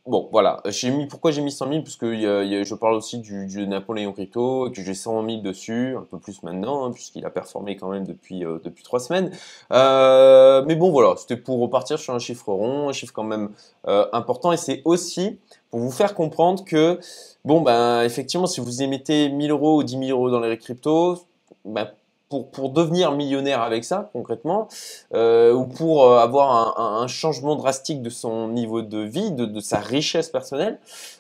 bon, 0.08 0.30
voilà, 0.32 0.62
j'ai 0.66 0.90
mis, 0.90 1.06
pourquoi 1.06 1.30
j'ai 1.30 1.42
mis 1.42 1.52
100 1.52 1.70
000 1.70 1.82
Parce 1.84 1.96
que 1.96 2.12
je 2.14 2.76
parle 2.76 2.96
aussi 2.96 3.20
du, 3.20 3.68
Napoléon 3.68 4.14
Crypto, 4.14 4.72
que 4.72 4.82
j'ai 4.82 4.96
100 4.96 5.30
000 5.30 5.42
dessus, 5.42 5.96
un 5.96 6.02
peu 6.10 6.18
plus 6.18 6.42
maintenant, 6.42 6.86
hein, 6.86 6.92
puisqu'il 6.92 7.24
a 7.26 7.30
performé 7.30 7.76
quand 7.76 7.90
même 7.90 8.06
depuis, 8.06 8.44
euh, 8.44 8.58
depuis 8.64 8.84
3 8.84 9.00
semaines. 9.00 9.32
Euh, 9.72 10.64
mais 10.66 10.76
bon, 10.76 10.92
voilà, 10.92 11.16
c'était 11.18 11.38
pour 11.38 11.60
repartir 11.60 12.00
sur 12.00 12.16
un 12.16 12.20
chiffre 12.20 12.52
rond, 12.52 12.90
un 12.90 12.94
chiffre 12.94 13.14
quand 13.14 13.24
même 13.24 13.52
important, 13.86 14.52
et 14.52 14.58
c'est 14.58 14.82
aussi 14.86 15.38
pour 15.70 15.80
vous 15.80 15.92
faire 15.92 16.16
comprendre 16.16 16.66
que, 16.66 17.00
bon, 17.46 17.62
ben, 17.62 18.02
effectivement, 18.04 18.48
si 18.48 18.60
vous 18.60 18.82
émettez 18.82 19.30
1000 19.30 19.52
euros 19.52 19.78
ou 19.78 19.84
10 19.84 20.08
000 20.08 20.10
euros 20.10 20.32
dans 20.32 20.40
les 20.40 20.58
cryptos, 20.58 21.26
ben, 21.64 21.88
pour, 22.40 22.70
devenir 22.70 23.12
millionnaire 23.12 23.62
avec 23.62 23.84
ça, 23.84 24.10
concrètement, 24.14 24.68
euh, 25.14 25.54
ou 25.54 25.66
pour 25.66 26.06
euh, 26.06 26.20
avoir 26.20 26.80
un, 26.80 27.08
changement 27.08 27.56
drastique 27.56 28.02
de 28.02 28.10
son 28.10 28.48
niveau 28.48 28.82
de 28.82 29.00
vie, 29.00 29.32
de, 29.32 29.60
sa 29.60 29.80
richesse 29.80 30.30
personnelle, 30.30 30.80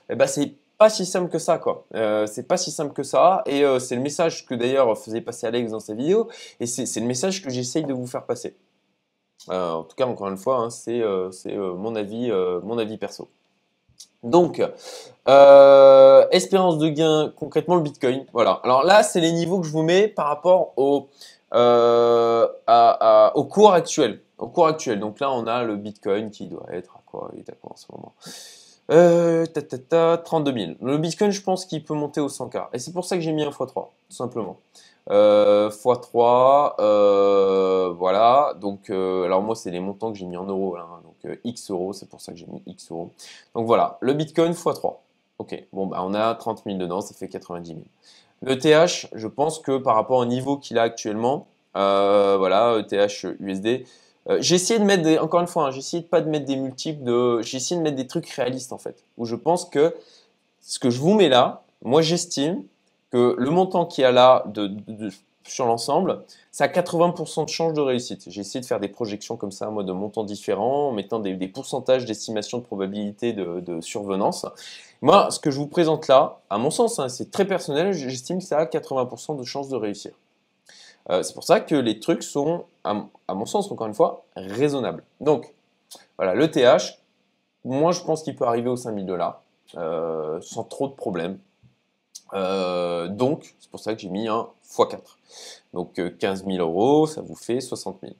eh 0.09 0.15
ben 0.15 0.27
c'est 0.27 0.53
pas 0.77 0.89
si 0.89 1.05
simple 1.05 1.29
que 1.29 1.37
ça, 1.37 1.57
quoi. 1.57 1.85
Euh, 1.93 2.25
c'est 2.25 2.47
pas 2.47 2.57
si 2.57 2.71
simple 2.71 2.93
que 2.93 3.03
ça, 3.03 3.43
et 3.45 3.63
c'est 3.79 3.95
le 3.95 4.01
message 4.01 4.45
que 4.45 4.55
d'ailleurs 4.55 4.97
faisait 4.97 5.21
passer 5.21 5.47
Alex 5.47 5.71
dans 5.71 5.79
sa 5.79 5.93
vidéo, 5.93 6.29
et 6.59 6.65
c'est 6.65 6.99
le 6.99 7.05
message 7.05 7.43
que 7.43 7.49
j'essaye 7.49 7.83
de 7.83 7.93
vous 7.93 8.07
faire 8.07 8.25
passer. 8.25 8.55
en 9.49 9.83
tout 9.83 9.95
cas, 9.95 10.05
encore 10.05 10.29
une 10.29 10.37
fois, 10.37 10.57
hein, 10.57 10.69
c'est 10.69 11.01
mon 11.01 11.91
mon 11.91 12.77
avis 12.77 12.97
perso. 12.97 13.29
Donc, 14.23 14.61
euh, 15.27 16.25
espérance 16.31 16.77
de 16.77 16.89
gain, 16.89 17.33
concrètement 17.35 17.75
le 17.75 17.81
Bitcoin. 17.81 18.25
Voilà. 18.33 18.59
Alors 18.63 18.83
là, 18.83 19.03
c'est 19.03 19.21
les 19.21 19.31
niveaux 19.31 19.59
que 19.59 19.67
je 19.67 19.71
vous 19.71 19.83
mets 19.83 20.07
par 20.07 20.27
rapport 20.27 20.73
au, 20.77 21.09
euh, 21.53 22.47
au 23.35 23.43
cours 23.45 23.73
actuel. 23.73 24.21
Au 24.37 24.47
cours 24.47 24.67
actuel. 24.67 24.99
Donc 24.99 25.19
là, 25.19 25.31
on 25.31 25.45
a 25.47 25.63
le 25.63 25.75
Bitcoin 25.75 26.31
qui 26.31 26.47
doit 26.47 26.65
être 26.71 26.95
à 26.95 27.01
quoi 27.05 27.31
Il 27.33 27.39
est 27.39 27.49
à 27.49 27.53
quoi 27.53 27.73
en 27.73 27.77
ce 27.77 27.85
moment? 27.91 28.13
Euh, 28.91 29.45
32 29.45 30.53
000. 30.53 30.71
Le 30.81 30.97
Bitcoin, 30.97 31.31
je 31.31 31.41
pense 31.41 31.65
qu'il 31.65 31.83
peut 31.83 31.93
monter 31.93 32.19
au 32.19 32.27
100K. 32.27 32.67
Et 32.73 32.79
c'est 32.79 32.91
pour 32.91 33.05
ça 33.05 33.15
que 33.15 33.21
j'ai 33.21 33.31
mis 33.31 33.43
un 33.43 33.49
x3, 33.49 33.73
tout 33.73 33.89
simplement. 34.09 34.57
Euh, 35.11 35.69
x3, 35.69 36.75
euh, 36.79 37.93
voilà. 37.97 38.53
Donc, 38.59 38.89
euh, 38.89 39.25
alors 39.25 39.41
moi, 39.41 39.55
c'est 39.55 39.71
les 39.71 39.81
montants 39.81 40.11
que 40.11 40.17
j'ai 40.17 40.25
mis 40.25 40.37
en 40.37 40.45
euros. 40.45 40.77
Hein. 40.77 41.01
donc, 41.03 41.37
X 41.43 41.69
euros, 41.69 41.93
c'est 41.93 42.09
pour 42.09 42.21
ça 42.21 42.31
que 42.31 42.37
j'ai 42.37 42.47
mis 42.47 42.61
X 42.65 42.91
euros. 42.91 43.11
Donc 43.53 43.65
voilà, 43.65 43.97
le 43.99 44.13
Bitcoin 44.13 44.53
x3. 44.53 44.95
Ok, 45.37 45.63
bon, 45.73 45.87
bah, 45.87 46.01
on 46.03 46.13
a 46.13 46.33
30 46.35 46.63
000 46.65 46.77
dedans, 46.77 47.01
ça 47.01 47.13
fait 47.13 47.27
90 47.27 47.67
000. 47.67 47.81
Le 48.43 48.57
TH, 48.57 49.07
je 49.13 49.27
pense 49.27 49.59
que 49.59 49.77
par 49.77 49.95
rapport 49.95 50.17
au 50.17 50.25
niveau 50.25 50.57
qu'il 50.57 50.77
a 50.79 50.83
actuellement, 50.83 51.47
voilà, 51.73 52.81
TH 52.87 53.25
USD, 53.39 53.85
j'ai 54.39 54.55
essayé 54.55 54.79
de 54.79 54.85
mettre 54.85 55.03
des, 55.03 55.19
encore 55.19 55.41
une 55.41 55.47
fois, 55.47 55.67
hein, 55.67 55.71
j'ai 55.71 55.79
essayé 55.79 56.03
de 56.03 56.07
pas 56.07 56.21
de 56.21 56.29
mettre 56.29 56.45
des 56.45 56.55
multiples 56.55 57.03
de, 57.03 57.41
j'ai 57.41 57.57
essayé 57.57 57.77
de 57.77 57.83
mettre 57.83 57.97
des 57.97 58.07
trucs 58.07 58.29
réalistes 58.29 58.71
en 58.71 58.77
fait, 58.77 59.03
où 59.17 59.25
je 59.25 59.35
pense 59.35 59.65
que 59.65 59.95
ce 60.61 60.79
que 60.79 60.89
je 60.89 60.99
vous 60.99 61.13
mets 61.15 61.29
là, 61.29 61.63
moi 61.83 62.01
j'estime 62.01 62.63
que 63.11 63.35
le 63.37 63.49
montant 63.49 63.85
qu'il 63.85 64.03
y 64.03 64.05
a 64.05 64.11
là 64.11 64.45
sur 65.43 65.65
l'ensemble, 65.65 66.23
ça 66.51 66.65
a 66.65 66.67
80% 66.67 67.45
de 67.45 67.49
chance 67.49 67.73
de 67.73 67.81
réussite. 67.81 68.23
J'ai 68.27 68.41
essayé 68.41 68.61
de 68.61 68.65
faire 68.65 68.79
des 68.79 68.87
projections 68.87 69.37
comme 69.37 69.51
ça, 69.51 69.69
moi, 69.69 69.83
de 69.83 69.91
montants 69.91 70.23
différents, 70.23 70.89
en 70.89 70.91
mettant 70.91 71.19
des, 71.19 71.47
pourcentages 71.47 72.05
d'estimation 72.05 72.59
de 72.59 72.63
probabilité 72.63 73.33
de, 73.33 73.81
survenance. 73.81 74.45
Moi, 75.01 75.31
ce 75.31 75.39
que 75.39 75.51
je 75.51 75.57
vous 75.57 75.67
présente 75.67 76.07
là, 76.07 76.39
à 76.49 76.57
mon 76.57 76.69
sens, 76.69 76.99
hein, 76.99 77.09
c'est 77.09 77.31
très 77.31 77.45
personnel, 77.45 77.93
j'estime 77.93 78.37
que 78.37 78.43
ça 78.43 78.59
a 78.59 78.65
80% 78.65 79.37
de 79.37 79.43
chance 79.43 79.69
de 79.69 79.75
réussir. 79.75 80.11
Euh, 81.09 81.23
c'est 81.23 81.33
pour 81.33 81.43
ça 81.43 81.59
que 81.59 81.75
les 81.75 81.99
trucs 81.99 82.21
sont, 82.21 82.65
à, 82.83 82.93
mon 83.33 83.45
sens, 83.45 83.71
encore 83.71 83.87
une 83.87 83.95
fois, 83.95 84.23
raisonnables. 84.35 85.03
Donc, 85.19 85.53
voilà, 86.17 86.35
le 86.35 86.49
TH, 86.49 86.99
moi, 87.65 87.91
je 87.91 88.01
pense 88.01 88.23
qu'il 88.23 88.35
peut 88.35 88.45
arriver 88.45 88.69
aux 88.69 88.75
5000 88.75 89.05
dollars, 89.05 89.41
euh, 89.75 90.39
sans 90.41 90.63
trop 90.63 90.87
de 90.87 90.93
problèmes. 90.93 91.39
Donc, 92.33 93.53
c'est 93.59 93.69
pour 93.69 93.79
ça 93.79 93.93
que 93.93 94.01
j'ai 94.01 94.09
mis 94.09 94.27
un 94.27 94.47
x4. 94.69 94.99
Donc 95.73 95.99
15 96.19 96.45
000 96.45 96.57
euros, 96.57 97.07
ça 97.07 97.21
vous 97.21 97.35
fait 97.35 97.61
60 97.61 97.99
000. 98.01 98.13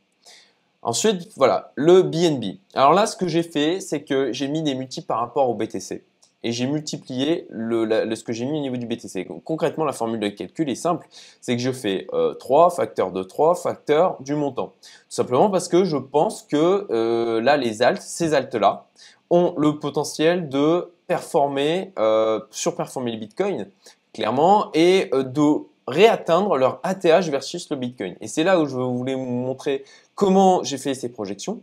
Ensuite, 0.83 1.29
voilà, 1.35 1.71
le 1.75 2.01
BNB. 2.01 2.57
Alors 2.73 2.93
là, 2.93 3.05
ce 3.05 3.15
que 3.15 3.27
j'ai 3.27 3.43
fait, 3.43 3.79
c'est 3.79 4.01
que 4.01 4.31
j'ai 4.33 4.47
mis 4.47 4.63
des 4.63 4.73
multiples 4.73 5.05
par 5.05 5.19
rapport 5.19 5.47
au 5.47 5.53
BTC. 5.53 6.03
Et 6.43 6.51
j'ai 6.51 6.65
multiplié 6.65 7.45
le, 7.51 8.15
ce 8.15 8.23
que 8.23 8.33
j'ai 8.33 8.45
mis 8.45 8.57
au 8.57 8.61
niveau 8.61 8.77
du 8.77 8.87
BTC. 8.87 9.27
concrètement, 9.43 9.85
la 9.85 9.93
formule 9.93 10.19
de 10.19 10.29
calcul 10.29 10.67
est 10.69 10.75
simple. 10.75 11.07
C'est 11.39 11.55
que 11.55 11.61
je 11.61 11.71
fais 11.71 12.07
3 12.39 12.67
euh, 12.67 12.69
facteurs 12.71 13.11
de 13.11 13.21
3 13.21 13.53
facteurs 13.53 14.17
du 14.21 14.33
montant. 14.33 14.73
Tout 14.81 14.89
simplement 15.09 15.51
parce 15.51 15.67
que 15.67 15.83
je 15.83 15.97
pense 15.97 16.41
que 16.41 16.87
euh, 16.89 17.41
là, 17.41 17.57
les 17.57 17.83
alts, 17.83 18.01
ces 18.01 18.33
alts-là, 18.33 18.87
ont 19.29 19.53
le 19.57 19.77
potentiel 19.77 20.49
de 20.49 20.91
performer, 21.05 21.93
euh, 21.99 22.39
surperformer 22.49 23.11
les 23.11 23.17
bitcoins, 23.17 23.67
clairement, 24.13 24.71
et 24.73 25.09
de 25.13 25.65
réatteindre 25.87 26.57
leur 26.57 26.79
ATH 26.83 27.29
versus 27.29 27.69
le 27.69 27.75
Bitcoin. 27.75 28.15
Et 28.21 28.27
c'est 28.27 28.43
là 28.43 28.59
où 28.59 28.65
je 28.65 28.75
voulais 28.75 29.15
vous 29.15 29.25
montrer 29.25 29.83
comment 30.15 30.63
j'ai 30.63 30.77
fait 30.77 30.93
ces 30.93 31.09
projections. 31.09 31.61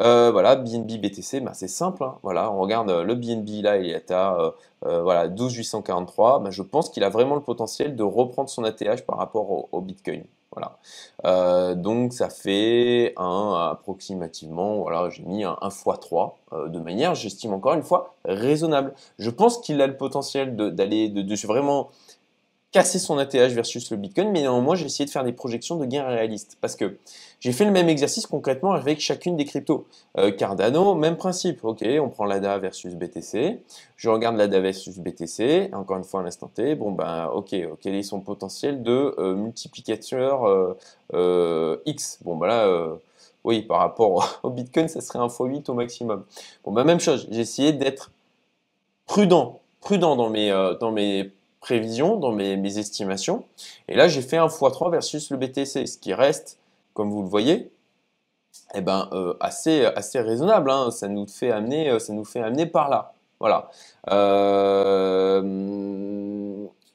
Euh, 0.00 0.30
voilà, 0.30 0.56
BNB 0.56 0.98
BTC, 1.00 1.40
bah, 1.40 1.52
c'est 1.52 1.68
simple. 1.68 2.04
Hein. 2.04 2.16
Voilà, 2.22 2.50
on 2.52 2.60
regarde 2.60 2.90
euh, 2.90 3.04
le 3.04 3.14
BNB 3.14 3.62
là, 3.62 3.76
il 3.76 3.90
est 3.90 4.10
à 4.10 4.34
euh, 4.38 4.50
euh 4.86 5.02
voilà, 5.02 5.28
12843. 5.28 6.40
Bah, 6.40 6.50
je 6.50 6.62
pense 6.62 6.88
qu'il 6.90 7.04
a 7.04 7.08
vraiment 7.10 7.34
le 7.34 7.42
potentiel 7.42 7.96
de 7.96 8.02
reprendre 8.02 8.48
son 8.48 8.64
ATH 8.64 9.02
par 9.06 9.18
rapport 9.18 9.72
au, 9.72 9.80
Bitcoin. 9.80 10.24
Voilà. 10.52 11.74
donc 11.74 12.12
ça 12.12 12.28
fait 12.28 13.12
un 13.16 13.70
approximativement, 13.70 14.78
voilà, 14.78 15.08
j'ai 15.08 15.22
mis 15.22 15.44
un 15.44 15.56
1 15.60 15.68
x3 15.68 16.32
de 16.68 16.78
manière, 16.80 17.14
j'estime 17.14 17.52
encore 17.52 17.74
une 17.74 17.84
fois, 17.84 18.14
raisonnable. 18.24 18.94
Je 19.18 19.30
pense 19.30 19.58
qu'il 19.60 19.80
a 19.80 19.86
le 19.86 19.96
potentiel 19.96 20.56
d'aller, 20.56 21.08
de, 21.08 21.22
de, 21.22 21.46
vraiment 21.46 21.90
casser 22.72 23.00
son 23.00 23.18
ATH 23.18 23.52
versus 23.52 23.90
le 23.90 23.96
Bitcoin, 23.96 24.30
mais 24.30 24.42
néanmoins 24.42 24.76
j'ai 24.76 24.86
essayé 24.86 25.04
de 25.04 25.10
faire 25.10 25.24
des 25.24 25.32
projections 25.32 25.76
de 25.76 25.86
gains 25.86 26.06
réalistes 26.06 26.56
parce 26.60 26.76
que 26.76 26.98
j'ai 27.40 27.52
fait 27.52 27.64
le 27.64 27.72
même 27.72 27.88
exercice 27.88 28.26
concrètement 28.26 28.72
avec 28.72 29.00
chacune 29.00 29.36
des 29.36 29.44
cryptos. 29.44 29.86
Euh, 30.18 30.30
Cardano, 30.30 30.94
même 30.94 31.16
principe. 31.16 31.64
Ok, 31.64 31.84
on 32.00 32.08
prend 32.08 32.26
l'ADA 32.26 32.58
versus 32.58 32.94
BTC. 32.94 33.60
Je 33.96 34.08
regarde 34.08 34.36
l'ADA 34.36 34.60
versus 34.60 34.98
BTC. 34.98 35.70
Encore 35.72 35.96
une 35.96 36.04
fois 36.04 36.20
à 36.20 36.22
l'instant 36.22 36.48
T. 36.48 36.76
Bon 36.76 36.92
ben 36.92 37.26
ok, 37.34 37.56
quel 37.80 37.94
est 37.94 38.02
son 38.04 38.20
potentiel 38.20 38.82
de 38.82 39.14
euh, 39.18 39.34
multiplicateur 39.34 40.44
euh, 41.12 41.76
X? 41.86 42.18
Bon 42.22 42.36
ben 42.36 42.46
là 42.46 42.88
oui, 43.42 43.62
par 43.62 43.78
rapport 43.78 44.38
au 44.42 44.50
Bitcoin, 44.50 44.86
ça 44.86 45.00
serait 45.00 45.18
un 45.18 45.26
x8 45.26 45.70
au 45.70 45.74
maximum. 45.74 46.24
Bon, 46.62 46.72
ben, 46.72 46.84
même 46.84 47.00
chose, 47.00 47.26
j'ai 47.30 47.40
essayé 47.40 47.72
d'être 47.72 48.10
prudent, 49.06 49.60
prudent 49.80 50.14
dans 50.14 50.28
mes, 50.28 50.50
dans 50.78 50.92
mes 50.92 51.30
prévisions, 51.60 52.16
dans 52.16 52.32
mes, 52.32 52.78
estimations. 52.78 53.44
Et 53.88 53.94
là, 53.94 54.08
j'ai 54.08 54.22
fait 54.22 54.38
un 54.38 54.46
x3 54.46 54.90
versus 54.90 55.30
le 55.30 55.36
BTC, 55.36 55.86
ce 55.86 55.98
qui 55.98 56.14
reste, 56.14 56.58
comme 56.94 57.10
vous 57.10 57.22
le 57.22 57.28
voyez, 57.28 57.70
eh 58.74 58.80
ben, 58.80 59.08
euh, 59.12 59.34
assez, 59.40 59.84
assez 59.84 60.18
raisonnable. 60.20 60.70
Hein. 60.70 60.90
Ça, 60.90 61.06
nous 61.08 61.26
fait 61.26 61.52
amener, 61.52 61.90
euh, 61.90 61.98
ça 61.98 62.14
nous 62.14 62.24
fait 62.24 62.40
amener 62.40 62.66
par 62.66 62.88
là. 62.88 63.12
Voilà. 63.38 63.70
Euh, 64.10 65.42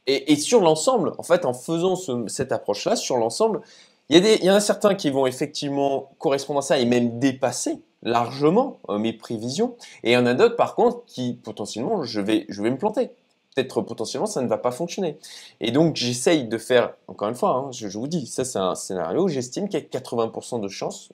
et, 0.08 0.36
sur 0.36 0.62
l'ensemble, 0.62 1.13
en 1.17 1.23
fait, 1.23 1.45
en 1.45 1.54
faisant 1.54 1.95
cette 2.28 2.51
approche-là, 2.51 2.95
sur 2.95 3.17
l'ensemble, 3.17 3.62
il 4.10 4.23
y, 4.23 4.45
y, 4.45 4.51
en 4.51 4.56
a 4.56 4.60
certains 4.60 4.93
qui 4.93 5.10
vont 5.10 5.25
effectivement 5.25 6.12
correspondre 6.19 6.60
à 6.60 6.62
ça 6.62 6.78
et 6.78 6.86
même 6.86 7.17
dépasser 7.17 7.82
largement 8.04 8.78
mes 8.88 9.13
prévisions. 9.13 9.75
Et 10.04 10.12
il 10.12 10.13
y 10.13 10.17
en 10.17 10.28
a 10.28 10.36
d'autres, 10.36 10.56
par 10.56 10.75
contre, 10.75 11.04
qui 11.08 11.34
potentiellement, 11.34 12.04
je 12.04 12.21
vais, 12.21 12.45
je 12.49 12.62
vais 12.62 12.69
me 12.69 12.78
planter 12.78 13.10
peut-être 13.56 13.82
potentiellement 13.82 14.28
ça 14.28 14.41
ne 14.41 14.48
va 14.48 14.58
pas 14.58 14.72
fonctionner. 14.72 15.18
Et 15.62 15.72
donc 15.72 15.96
j'essaye 15.96 16.46
de 16.46 16.58
faire, 16.58 16.94
encore 17.08 17.30
une 17.30 17.36
fois, 17.36 17.52
hein, 17.52 17.72
je, 17.72 17.88
vous 17.88 18.08
dis, 18.08 18.28
ça 18.28 18.46
c'est 18.46 18.60
un 18.60 18.76
scénario 18.76 19.24
où 19.24 19.28
j'estime 19.28 19.70
qu'il 19.70 19.80
y 19.80 19.84
a 19.84 20.00
80% 20.00 20.62
de 20.62 20.68
chances, 20.68 21.10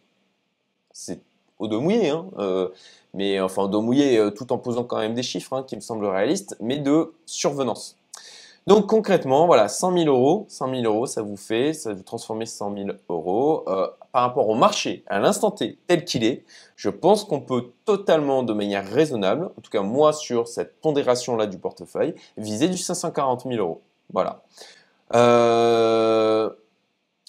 c'est 0.92 1.20
au 1.60 1.68
dos 1.68 1.80
mouillé, 1.80 2.10
hein, 2.10 2.26
euh, 2.40 2.70
mais 3.14 3.40
enfin 3.40 3.64
au 3.64 3.68
dos 3.68 3.82
mouillé 3.82 4.18
euh, 4.18 4.32
tout 4.32 4.52
en 4.52 4.58
posant 4.58 4.84
quand 4.84 4.98
même 4.98 5.14
des 5.14 5.24
chiffres 5.24 5.54
hein, 5.54 5.64
qui 5.64 5.76
me 5.76 5.82
semblent 5.82 6.06
réalistes, 6.06 6.58
mais 6.60 6.78
de 6.78 7.14
survenance. 7.26 7.98
Donc 8.68 8.88
concrètement, 8.88 9.48
voilà, 9.48 9.68
100 9.68 9.98
000 9.98 10.06
euros, 10.06 10.46
100 10.50 10.70
000 10.76 10.84
euros, 10.84 11.08
ça 11.08 11.22
vous 11.22 11.38
fait, 11.38 11.74
ça 11.74 11.94
vous 11.94 12.04
transformer 12.04 12.46
100 12.46 12.76
000 12.76 12.90
euros 13.10 13.64
euh, 13.68 13.88
par 14.12 14.24
rapport 14.24 14.50
au 14.50 14.56
marché 14.56 15.04
à 15.08 15.20
l'instant 15.20 15.52
T 15.52 15.78
tel 15.88 16.06
qu'il 16.06 16.24
est. 16.24 16.44
Je 16.76 16.90
pense 16.90 17.24
qu'on 17.24 17.42
peut 17.42 17.72
totalement, 17.86 18.44
de 18.44 18.54
manière 18.54 18.88
raisonnable, 18.88 19.46
en 19.58 19.62
tout 19.62 19.72
cas 19.72 19.82
moi 19.82 20.14
sur 20.14 20.48
cette 20.48 20.80
pondération 20.82 21.36
là 21.36 21.48
du 21.48 21.58
portefeuille, 21.58 22.16
viser 22.38 22.68
du 22.68 22.78
540 22.78 23.44
000 23.48 23.56
euros. 23.56 23.82
Voilà. 24.14 24.44
Euh, 25.14 26.50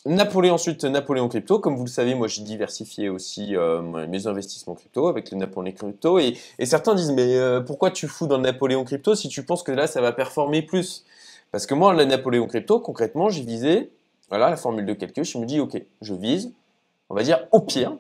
Napoléon 0.05 0.55
ensuite, 0.55 0.85
Napoléon 0.85 1.29
Crypto. 1.29 1.59
Comme 1.59 1.77
vous 1.77 1.85
le 1.85 1.91
savez, 1.91 2.15
moi 2.15 2.27
j'ai 2.27 2.43
diversifié 2.43 3.09
aussi 3.09 3.55
euh, 3.55 3.83
mes 3.83 4.27
investissements 4.27 4.75
crypto 4.75 5.09
avec 5.09 5.31
le 5.31 5.37
Napoléon 5.39 5.75
Crypto. 5.75 6.19
Et, 6.19 6.37
certains 6.65 6.95
disent, 6.95 7.13
mais 7.13 7.37
pourquoi 7.67 7.91
tu 7.91 8.09
fous 8.09 8.27
dans 8.27 8.37
le 8.37 8.43
Napoléon 8.43 8.85
Crypto 8.85 9.15
si 9.15 9.29
tu 9.29 9.45
penses 9.45 9.63
que 9.63 9.73
là 9.73 9.87
ça 9.87 10.01
va 10.01 10.13
performer 10.13 10.63
plus? 10.63 11.05
Parce 11.53 11.67
que 11.67 11.75
moi, 11.75 11.93
le 11.93 12.05
Napoléon 12.05 12.47
Crypto, 12.47 12.81
concrètement, 12.81 13.29
j'ai 13.29 13.43
visé, 13.43 13.93
voilà 14.31 14.49
la 14.49 14.57
formule 14.57 14.87
de 14.87 14.95
calcul, 14.95 15.23
je 15.23 15.37
me 15.37 15.45
dis, 15.45 15.61
ok, 15.61 15.81
je 16.01 16.15
vise, 16.15 16.55
on 17.13 17.15
va 17.15 17.23
dire 17.23 17.47
au 17.53 17.61
pire, 17.61 17.93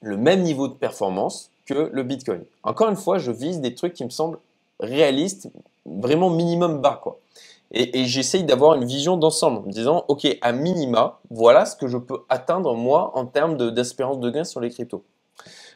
le 0.00 0.16
même 0.16 0.40
niveau 0.40 0.66
de 0.66 0.72
performance 0.72 1.50
que 1.66 1.90
le 1.92 2.02
Bitcoin. 2.02 2.42
Encore 2.62 2.88
une 2.88 2.96
fois, 2.96 3.18
je 3.18 3.30
vise 3.30 3.60
des 3.60 3.74
trucs 3.74 3.92
qui 3.92 4.02
me 4.02 4.08
semblent 4.08 4.38
réalistes, 4.80 5.50
vraiment 5.84 6.30
minimum 6.30 6.80
bas, 6.80 6.98
quoi. 7.02 7.18
Et, 7.72 8.06
j'essaye 8.06 8.42
d'avoir 8.42 8.74
une 8.74 8.84
vision 8.84 9.16
d'ensemble, 9.16 9.58
en 9.58 9.70
disant, 9.70 10.04
ok, 10.08 10.26
à 10.40 10.52
minima, 10.52 11.20
voilà 11.30 11.66
ce 11.66 11.76
que 11.76 11.86
je 11.86 11.98
peux 11.98 12.20
atteindre 12.28 12.74
moi 12.74 13.12
en 13.14 13.26
termes 13.26 13.72
d'espérance 13.72 14.18
de, 14.18 14.30
gain 14.30 14.42
sur 14.42 14.60
les 14.60 14.70
cryptos. 14.70 15.04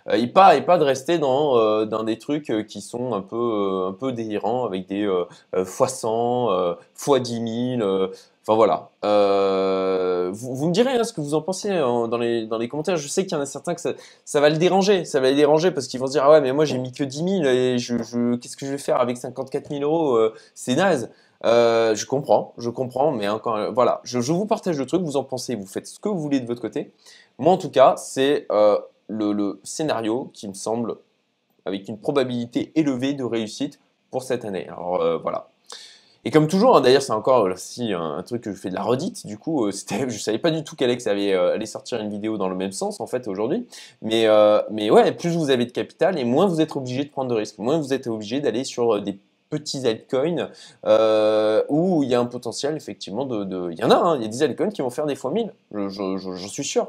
Euh, 0.09 0.17
il 0.17 0.33
pas, 0.33 0.59
pas 0.63 0.79
de 0.79 0.85
rester 0.85 1.19
dans, 1.19 1.57
euh, 1.59 2.03
des 2.03 2.19
trucs 2.19 2.51
euh, 2.51 2.63
qui 2.63 2.81
sont 2.81 3.13
un 3.13 3.21
peu, 3.21 4.13
délirants 4.13 4.65
avec 4.65 4.89
des 4.89 5.07
x100, 5.55 6.77
x10 6.97 7.79
000. 7.79 8.11
Enfin 8.47 8.57
voilà. 8.57 8.91
Vous, 10.33 10.55
vous, 10.55 10.67
me 10.69 10.73
direz 10.73 10.93
hein, 10.93 11.05
ce 11.05 11.13
que 11.13 11.21
vous 11.21 11.35
en 11.35 11.43
pensez 11.43 11.71
hein, 11.71 12.09
dans, 12.09 12.19
les, 12.19 12.69
commentaires. 12.69 12.97
Je 12.97 13.09
sais 13.09 13.25
qu'il 13.25 13.37
y 13.37 13.41
en 13.41 13.43
a 13.43 13.47
certains 13.47 13.75
que 13.75 13.81
ça, 13.81 14.41
va 14.41 14.51
le 14.51 14.59
déranger. 14.59 15.05
Ça 15.05 15.21
va 15.21 15.31
les 15.31 15.37
déranger 15.37 15.71
parce 15.71 15.87
qu'ils 15.87 16.01
vont 16.01 16.07
se 16.07 16.13
dire 16.13 16.25
Ah 16.25 16.31
ouais, 16.31 16.41
mais 16.41 16.53
moi 16.53 16.65
j'ai 16.65 16.79
mis 16.79 16.93
que 16.93 17.05
10 17.05 17.17
000 17.17 17.45
et 17.45 17.79
je, 17.79 18.35
qu'est-ce 18.37 18.57
que 18.57 18.67
je 18.67 18.73
vais 18.73 18.79
faire 18.79 19.01
avec 19.01 19.17
54 19.17 19.71
000 19.71 19.83
euros 19.83 20.19
C'est 20.55 20.75
naze. 20.75 21.11
Euh, 21.45 21.95
je 21.95 22.07
comprends, 22.07 22.55
je 22.57 22.71
comprends, 22.71 23.13
mais 23.13 23.29
encore, 23.29 23.73
voilà, 23.73 24.01
je, 24.05 24.19
vous 24.19 24.47
partage 24.47 24.79
le 24.79 24.87
truc, 24.87 25.03
vous 25.03 25.19
en 25.19 25.25
pensez, 25.25 25.55
vous 25.55 25.67
faites 25.67 25.87
ce 25.87 25.99
que 25.99 26.09
vous 26.09 26.19
voulez 26.19 26.41
de 26.41 26.47
votre 26.47 26.63
côté. 26.63 26.93
Moi, 27.39 27.53
en 27.53 27.59
tout 27.59 27.71
cas, 27.71 27.97
c'est 27.97 28.47
euh, 28.51 28.79
le, 29.09 29.61
scénario 29.63 30.31
qui 30.33 30.49
me 30.49 30.55
semble 30.55 30.97
avec 31.67 31.89
une 31.89 31.99
probabilité 31.99 32.73
élevée 32.77 33.13
de 33.13 33.25
réussite 33.25 33.79
pour 34.11 34.23
cette 34.23 34.45
année. 34.45 34.69
Alors 34.69 35.03
euh, 35.03 35.19
voilà. 35.19 35.49
Et 36.25 36.31
comme 36.31 36.49
toujours, 36.49 36.77
hein, 36.77 36.81
d'ailleurs, 36.81 37.03
c'est 37.03 37.13
encore 37.13 37.45
aussi 37.45 37.93
un, 37.93 38.23
truc 38.23 38.43
que 38.43 38.51
je 38.51 38.57
fais 38.57 38.71
de 38.71 38.75
la 38.75 38.83
redite. 38.83 39.27
Du 39.27 39.39
coup, 39.39 39.67
euh, 39.67 39.71
c'était, 39.71 40.09
je 40.09 40.19
savais 40.19 40.39
pas 40.39 40.51
du 40.51 40.65
tout 40.65 40.77
qu'Alex 40.77 41.07
euh, 41.07 41.55
allait 41.55 41.67
sortir 41.67 42.01
une 42.01 42.11
vidéo 42.11 42.39
dans 42.39 42.49
le 42.49 42.57
même 42.57 42.73
sens 42.73 43.01
en 43.01 43.07
fait 43.07 43.29
aujourd'hui. 43.29 43.67
Mais 44.03 44.27
mais 44.71 44.91
ouais, 44.91 45.13
plus 45.13 45.37
vous 45.37 45.51
avez 45.51 45.67
de 45.67 45.73
capital 45.73 46.19
et 46.19 46.25
moins 46.25 46.47
vous 46.47 46.61
êtes 46.61 46.77
obligé 46.77 47.05
de 47.05 47.11
prendre 47.11 47.31
de 47.31 47.35
risques, 47.35 47.59
moins 47.59 47.79
vous 47.79 47.93
êtes 47.93 48.07
obligé 48.07 48.41
d'aller 48.41 48.65
sur 48.65 49.01
des 49.03 49.19
petits 49.51 49.87
altcoins 49.87 50.51
où 51.69 52.03
il 52.03 52.09
y 52.09 52.15
a 52.15 52.21
un 52.21 52.27
potentiel 52.27 52.77
effectivement 52.77 53.25
de, 53.25 53.71
il 53.73 53.79
y 53.79 53.85
en 53.85 53.91
a, 53.91 53.97
hein, 53.97 54.17
il 54.17 54.23
y 54.23 54.25
a 54.25 54.29
des 54.29 54.43
altcoins 54.43 54.71
qui 54.71 54.83
vont 54.83 54.91
faire 54.91 55.07
des 55.07 55.17
fois 55.17 55.31
1000, 55.31 55.53
j'en 55.73 56.49
suis 56.49 56.65
sûr. 56.65 56.89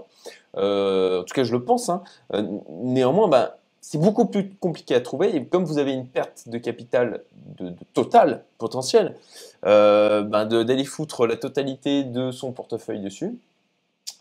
Euh, 0.57 1.21
en 1.21 1.23
tout 1.23 1.33
cas, 1.33 1.43
je 1.43 1.51
le 1.51 1.63
pense. 1.63 1.89
Hein. 1.89 2.03
Euh, 2.33 2.43
néanmoins, 2.69 3.27
bah, 3.27 3.57
c'est 3.87 3.99
beaucoup 3.99 4.25
plus 4.25 4.49
compliqué 4.55 4.95
à 4.95 4.99
trouver. 4.99 5.35
Et 5.35 5.45
comme 5.45 5.63
vous 5.63 5.77
avez 5.77 5.93
une 5.93 6.07
perte 6.07 6.49
de 6.49 6.57
capital 6.57 7.21
de, 7.59 7.71
total 7.93 8.43
potentiel, 8.57 9.15
euh, 9.63 10.23
bah, 10.23 10.45
d'aller 10.45 10.85
foutre 10.85 11.27
la 11.27 11.35
totalité 11.35 12.03
de 12.03 12.31
son 12.31 12.51
portefeuille 12.51 12.99
dessus, 12.99 13.37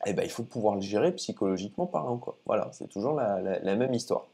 eh 0.05 0.12
ben, 0.12 0.22
il 0.22 0.31
faut 0.31 0.42
pouvoir 0.42 0.74
le 0.74 0.83
gérer 0.83 1.12
psychologiquement 1.12 1.87
parlant. 1.87 2.18
Quoi. 2.18 2.37
Voilà, 2.44 2.68
c'est 2.72 2.90
toujours 2.90 3.14
la, 3.14 3.38
même 3.62 3.94
histoire. 3.94 4.27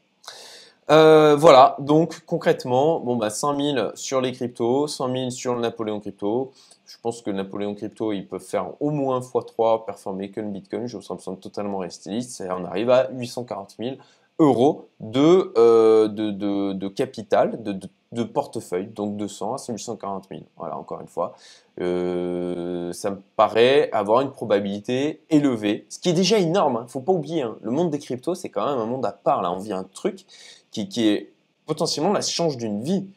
voilà, 0.89 1.77
donc 1.79 2.25
concrètement, 2.25 2.99
bon 2.99 3.15
bah 3.15 3.29
100 3.29 3.75
000 3.75 3.91
sur 3.95 4.19
les 4.19 4.33
cryptos, 4.33 4.87
100 4.87 5.13
000 5.13 5.29
sur 5.29 5.55
le 5.55 5.61
Napoléon 5.61 6.01
Crypto, 6.01 6.51
je 6.85 6.97
pense 7.01 7.21
que 7.21 7.31
Napoléon 7.31 7.73
Crypto, 7.73 8.11
ils 8.11 8.27
peuvent 8.27 8.43
faire 8.43 8.73
au 8.81 8.89
moins 8.89 9.21
x3 9.21 9.85
performer 9.85 10.29
que 10.29 10.41
le 10.41 10.49
Bitcoin. 10.49 10.87
Je 10.87 10.97
me 10.97 11.01
sens 11.01 11.23
totalement 11.39 11.77
réaliste. 11.77 12.43
On 12.49 12.65
arrive 12.65 12.89
à 12.89 13.09
840 13.11 13.75
000 13.79 13.95
euros 14.39 14.89
de, 14.99 15.53
euh, 15.57 16.07
de, 16.07 16.31
de, 16.73 16.87
capital, 16.87 17.61
de, 17.61 17.79
de, 18.11 18.23
portefeuille, 18.23 18.87
donc 18.87 19.17
200 19.17 19.55
à 19.55 19.71
840 19.71 20.27
000. 20.29 20.41
Voilà, 20.57 20.77
encore 20.77 21.01
une 21.01 21.07
fois. 21.07 21.33
Euh, 21.79 22.91
ça 22.93 23.11
me 23.11 23.21
paraît 23.35 23.89
avoir 23.91 24.21
une 24.21 24.31
probabilité 24.31 25.21
élevée, 25.29 25.85
ce 25.89 25.99
qui 25.99 26.09
est 26.09 26.13
déjà 26.13 26.37
énorme. 26.37 26.73
Il 26.73 26.77
hein. 26.77 26.83
ne 26.83 26.89
faut 26.89 27.01
pas 27.01 27.13
oublier, 27.13 27.43
hein. 27.43 27.57
le 27.61 27.71
monde 27.71 27.89
des 27.89 27.99
cryptos, 27.99 28.35
c'est 28.35 28.49
quand 28.49 28.65
même 28.65 28.79
un 28.79 28.85
monde 28.85 29.05
à 29.05 29.11
part. 29.11 29.41
Là, 29.41 29.51
on 29.51 29.59
vit 29.59 29.73
un 29.73 29.83
truc 29.83 30.25
qui, 30.71 30.89
qui 30.89 31.07
est 31.07 31.31
potentiellement 31.65 32.13
la 32.13 32.21
change 32.21 32.57
d'une 32.57 32.81
vie. 32.81 33.07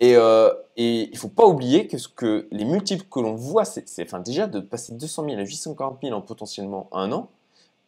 Et, 0.00 0.14
euh, 0.14 0.52
et 0.76 1.08
il 1.10 1.16
faut 1.16 1.28
pas 1.28 1.46
oublier 1.46 1.86
que, 1.86 1.96
ce 1.96 2.08
que 2.08 2.48
les 2.50 2.64
multiples 2.64 3.04
que 3.10 3.18
l'on 3.18 3.34
voit, 3.34 3.64
c'est 3.64 3.84
enfin, 4.02 4.20
déjà 4.20 4.46
de 4.46 4.60
passer 4.60 4.92
de 4.92 4.98
200 4.98 5.24
000 5.24 5.38
à 5.38 5.42
840 5.42 5.98
000 6.02 6.14
en 6.14 6.20
potentiellement 6.20 6.88
un 6.92 7.12
an. 7.12 7.30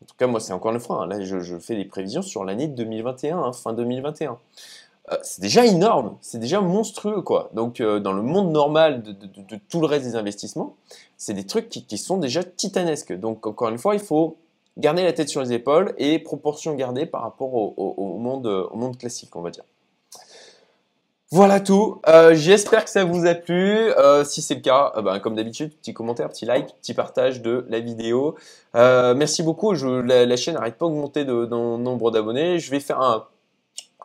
En 0.03 0.07
tout 0.07 0.15
cas, 0.17 0.27
moi, 0.27 0.41
c'est 0.41 0.53
encore 0.53 0.73
une 0.73 0.81
fois, 0.81 1.03
hein, 1.03 1.07
là, 1.07 1.21
je, 1.21 1.59
fais 1.59 1.77
des 1.77 1.85
prévisions 1.85 2.23
sur 2.23 2.45
l'année 2.45 2.69
2021, 2.69 3.39
hein, 3.39 3.53
fin 3.53 3.73
2021. 3.73 4.39
Euh, 5.11 5.17
c'est 5.23 5.41
déjà 5.41 5.67
énorme, 5.67 6.17
c'est 6.21 6.39
déjà 6.39 6.61
monstrueux, 6.61 7.23
quoi. 7.23 7.51
Donc, 7.55 7.81
euh, 7.81 7.99
dans 7.99 8.13
le 8.13 8.23
monde 8.23 8.53
normal 8.53 9.03
de, 9.03 9.15
tout 9.69 9.81
le 9.81 9.87
reste 9.87 10.05
des 10.05 10.17
investissements, 10.17 10.77
c'est 11.17 11.35
des 11.35 11.47
trucs 11.47 11.69
qui, 11.69 11.99
sont 11.99 12.19
déjà 12.19 12.45
titanesques. 12.45 13.13
Donc, 13.13 13.47
encore 13.47 13.71
une 13.71 13.79
fois, 13.79 13.95
il 13.95 14.01
faut 14.01 14.37
garder 14.77 15.03
la 15.03 15.13
tête 15.13 15.29
sur 15.29 15.41
les 15.41 15.53
épaules 15.53 15.95
et 15.99 16.19
proportion 16.19 16.75
gardée 16.75 17.07
par 17.07 17.23
rapport 17.23 17.55
au, 17.55 17.75
au 17.77 18.19
monde 18.19 18.99
classique, 18.99 19.35
on 19.35 19.43
va 19.43 19.51
dire. 19.51 19.65
Voilà 21.31 21.61
tout. 21.61 22.01
Euh, 22.09 22.35
j'espère 22.35 22.85
que 22.85 22.91
ça 22.91 23.05
vous 23.05 23.27
a 23.27 23.35
plu. 23.35 23.77
Euh, 23.99 24.25
si 24.25 24.41
c'est 24.41 24.55
le 24.55 24.61
cas, 24.63 24.93
euh, 24.97 25.03
ben, 25.03 25.19
comme 25.19 25.35
d'habitude, 25.35 25.75
petit 25.79 25.93
commentaire, 25.93 26.31
petit 26.31 26.47
like, 26.47 26.75
petit 26.81 26.95
partage 26.95 27.43
de 27.43 27.67
la 27.69 27.81
vidéo. 27.81 28.37
merci 28.75 29.43
beaucoup. 29.43 29.75
Je, 29.75 29.87
la, 29.89 30.37
chaîne 30.37 30.55
n'arrête 30.55 30.79
pas 30.79 30.87
d'augmenter 30.87 31.27
de, 31.27 31.45
de, 31.45 31.55
nombre 31.55 32.11
d'abonnés. 32.11 32.59
Je 32.59 32.71
vais 32.71 32.81
faire 32.81 33.01
un 33.03 33.27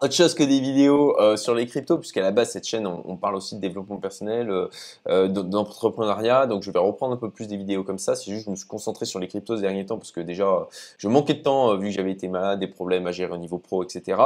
autre 0.03 0.13
chose 0.13 0.33
que 0.33 0.43
des 0.43 0.59
vidéos 0.59 1.17
euh, 1.19 1.37
sur 1.37 1.55
les 1.55 1.65
cryptos, 1.65 1.97
puisqu'à 1.97 2.21
la 2.21 2.31
base, 2.31 2.51
cette 2.51 2.67
chaîne, 2.67 2.85
on, 2.85 3.15
parle 3.15 3.35
aussi 3.35 3.55
de 3.55 3.61
développement 3.61 3.97
personnel, 3.97 4.49
euh, 4.49 4.67
euh 5.07 5.29
d'entrepreneuriat. 5.29 6.45
Donc, 6.45 6.63
je 6.63 6.71
vais 6.71 6.79
reprendre 6.79 7.13
un 7.13 7.17
peu 7.17 7.29
plus 7.29 7.47
des 7.47 7.55
vidéos 7.55 7.83
comme 7.83 7.99
ça. 7.99 8.15
C'est 8.15 8.29
juste 8.29 8.43
que 8.43 8.47
je 8.47 8.51
me 8.51 8.55
suis 8.57 8.67
concentré 8.67 9.05
sur 9.05 9.19
les 9.19 9.29
cryptos 9.29 9.55
ces 9.55 9.61
derniers 9.61 9.85
temps, 9.85 9.97
parce 9.97 10.11
que 10.11 10.19
déjà, 10.19 10.67
je 10.97 11.07
manquais 11.07 11.35
de 11.35 11.41
temps, 11.41 11.71
euh, 11.71 11.77
vu 11.77 11.87
que 11.87 11.93
j'avais 11.93 12.11
été 12.11 12.27
malade, 12.27 12.59
des 12.59 12.67
problèmes 12.67 13.07
à 13.07 13.13
gérer 13.13 13.31
au 13.31 13.37
niveau 13.37 13.59
pro, 13.59 13.83
etc. 13.83 14.21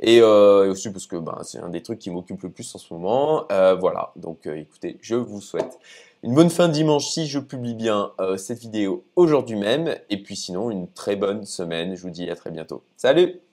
Et, 0.00 0.16
et 0.16 0.22
aussi 0.22 0.90
parce 0.90 1.06
que 1.06 1.16
ben, 1.16 1.38
c'est 1.42 1.58
un 1.58 1.70
des 1.70 1.82
trucs 1.82 1.98
qui 1.98 2.10
m'occupe 2.10 2.42
le 2.42 2.50
plus 2.50 2.74
en 2.74 2.78
ce 2.78 2.92
moment. 2.92 3.46
voilà, 3.48 4.12
donc 4.16 4.46
écoutez, 4.46 4.98
je 5.00 5.14
vous 5.14 5.40
souhaite 5.40 5.78
une 6.22 6.34
bonne 6.34 6.50
fin 6.50 6.68
de 6.68 6.72
dimanche 6.72 7.08
si 7.08 7.26
je 7.26 7.38
publie 7.38 7.74
bien 7.74 8.12
cette 8.36 8.58
vidéo 8.58 9.04
aujourd'hui 9.16 9.56
même. 9.56 9.94
Et 10.10 10.22
puis 10.22 10.36
sinon, 10.36 10.70
une 10.70 10.88
très 10.88 11.16
bonne 11.16 11.44
semaine. 11.44 11.94
Je 11.96 12.02
vous 12.02 12.10
dis 12.10 12.30
à 12.30 12.36
très 12.36 12.50
bientôt. 12.50 12.82
Salut 12.96 13.51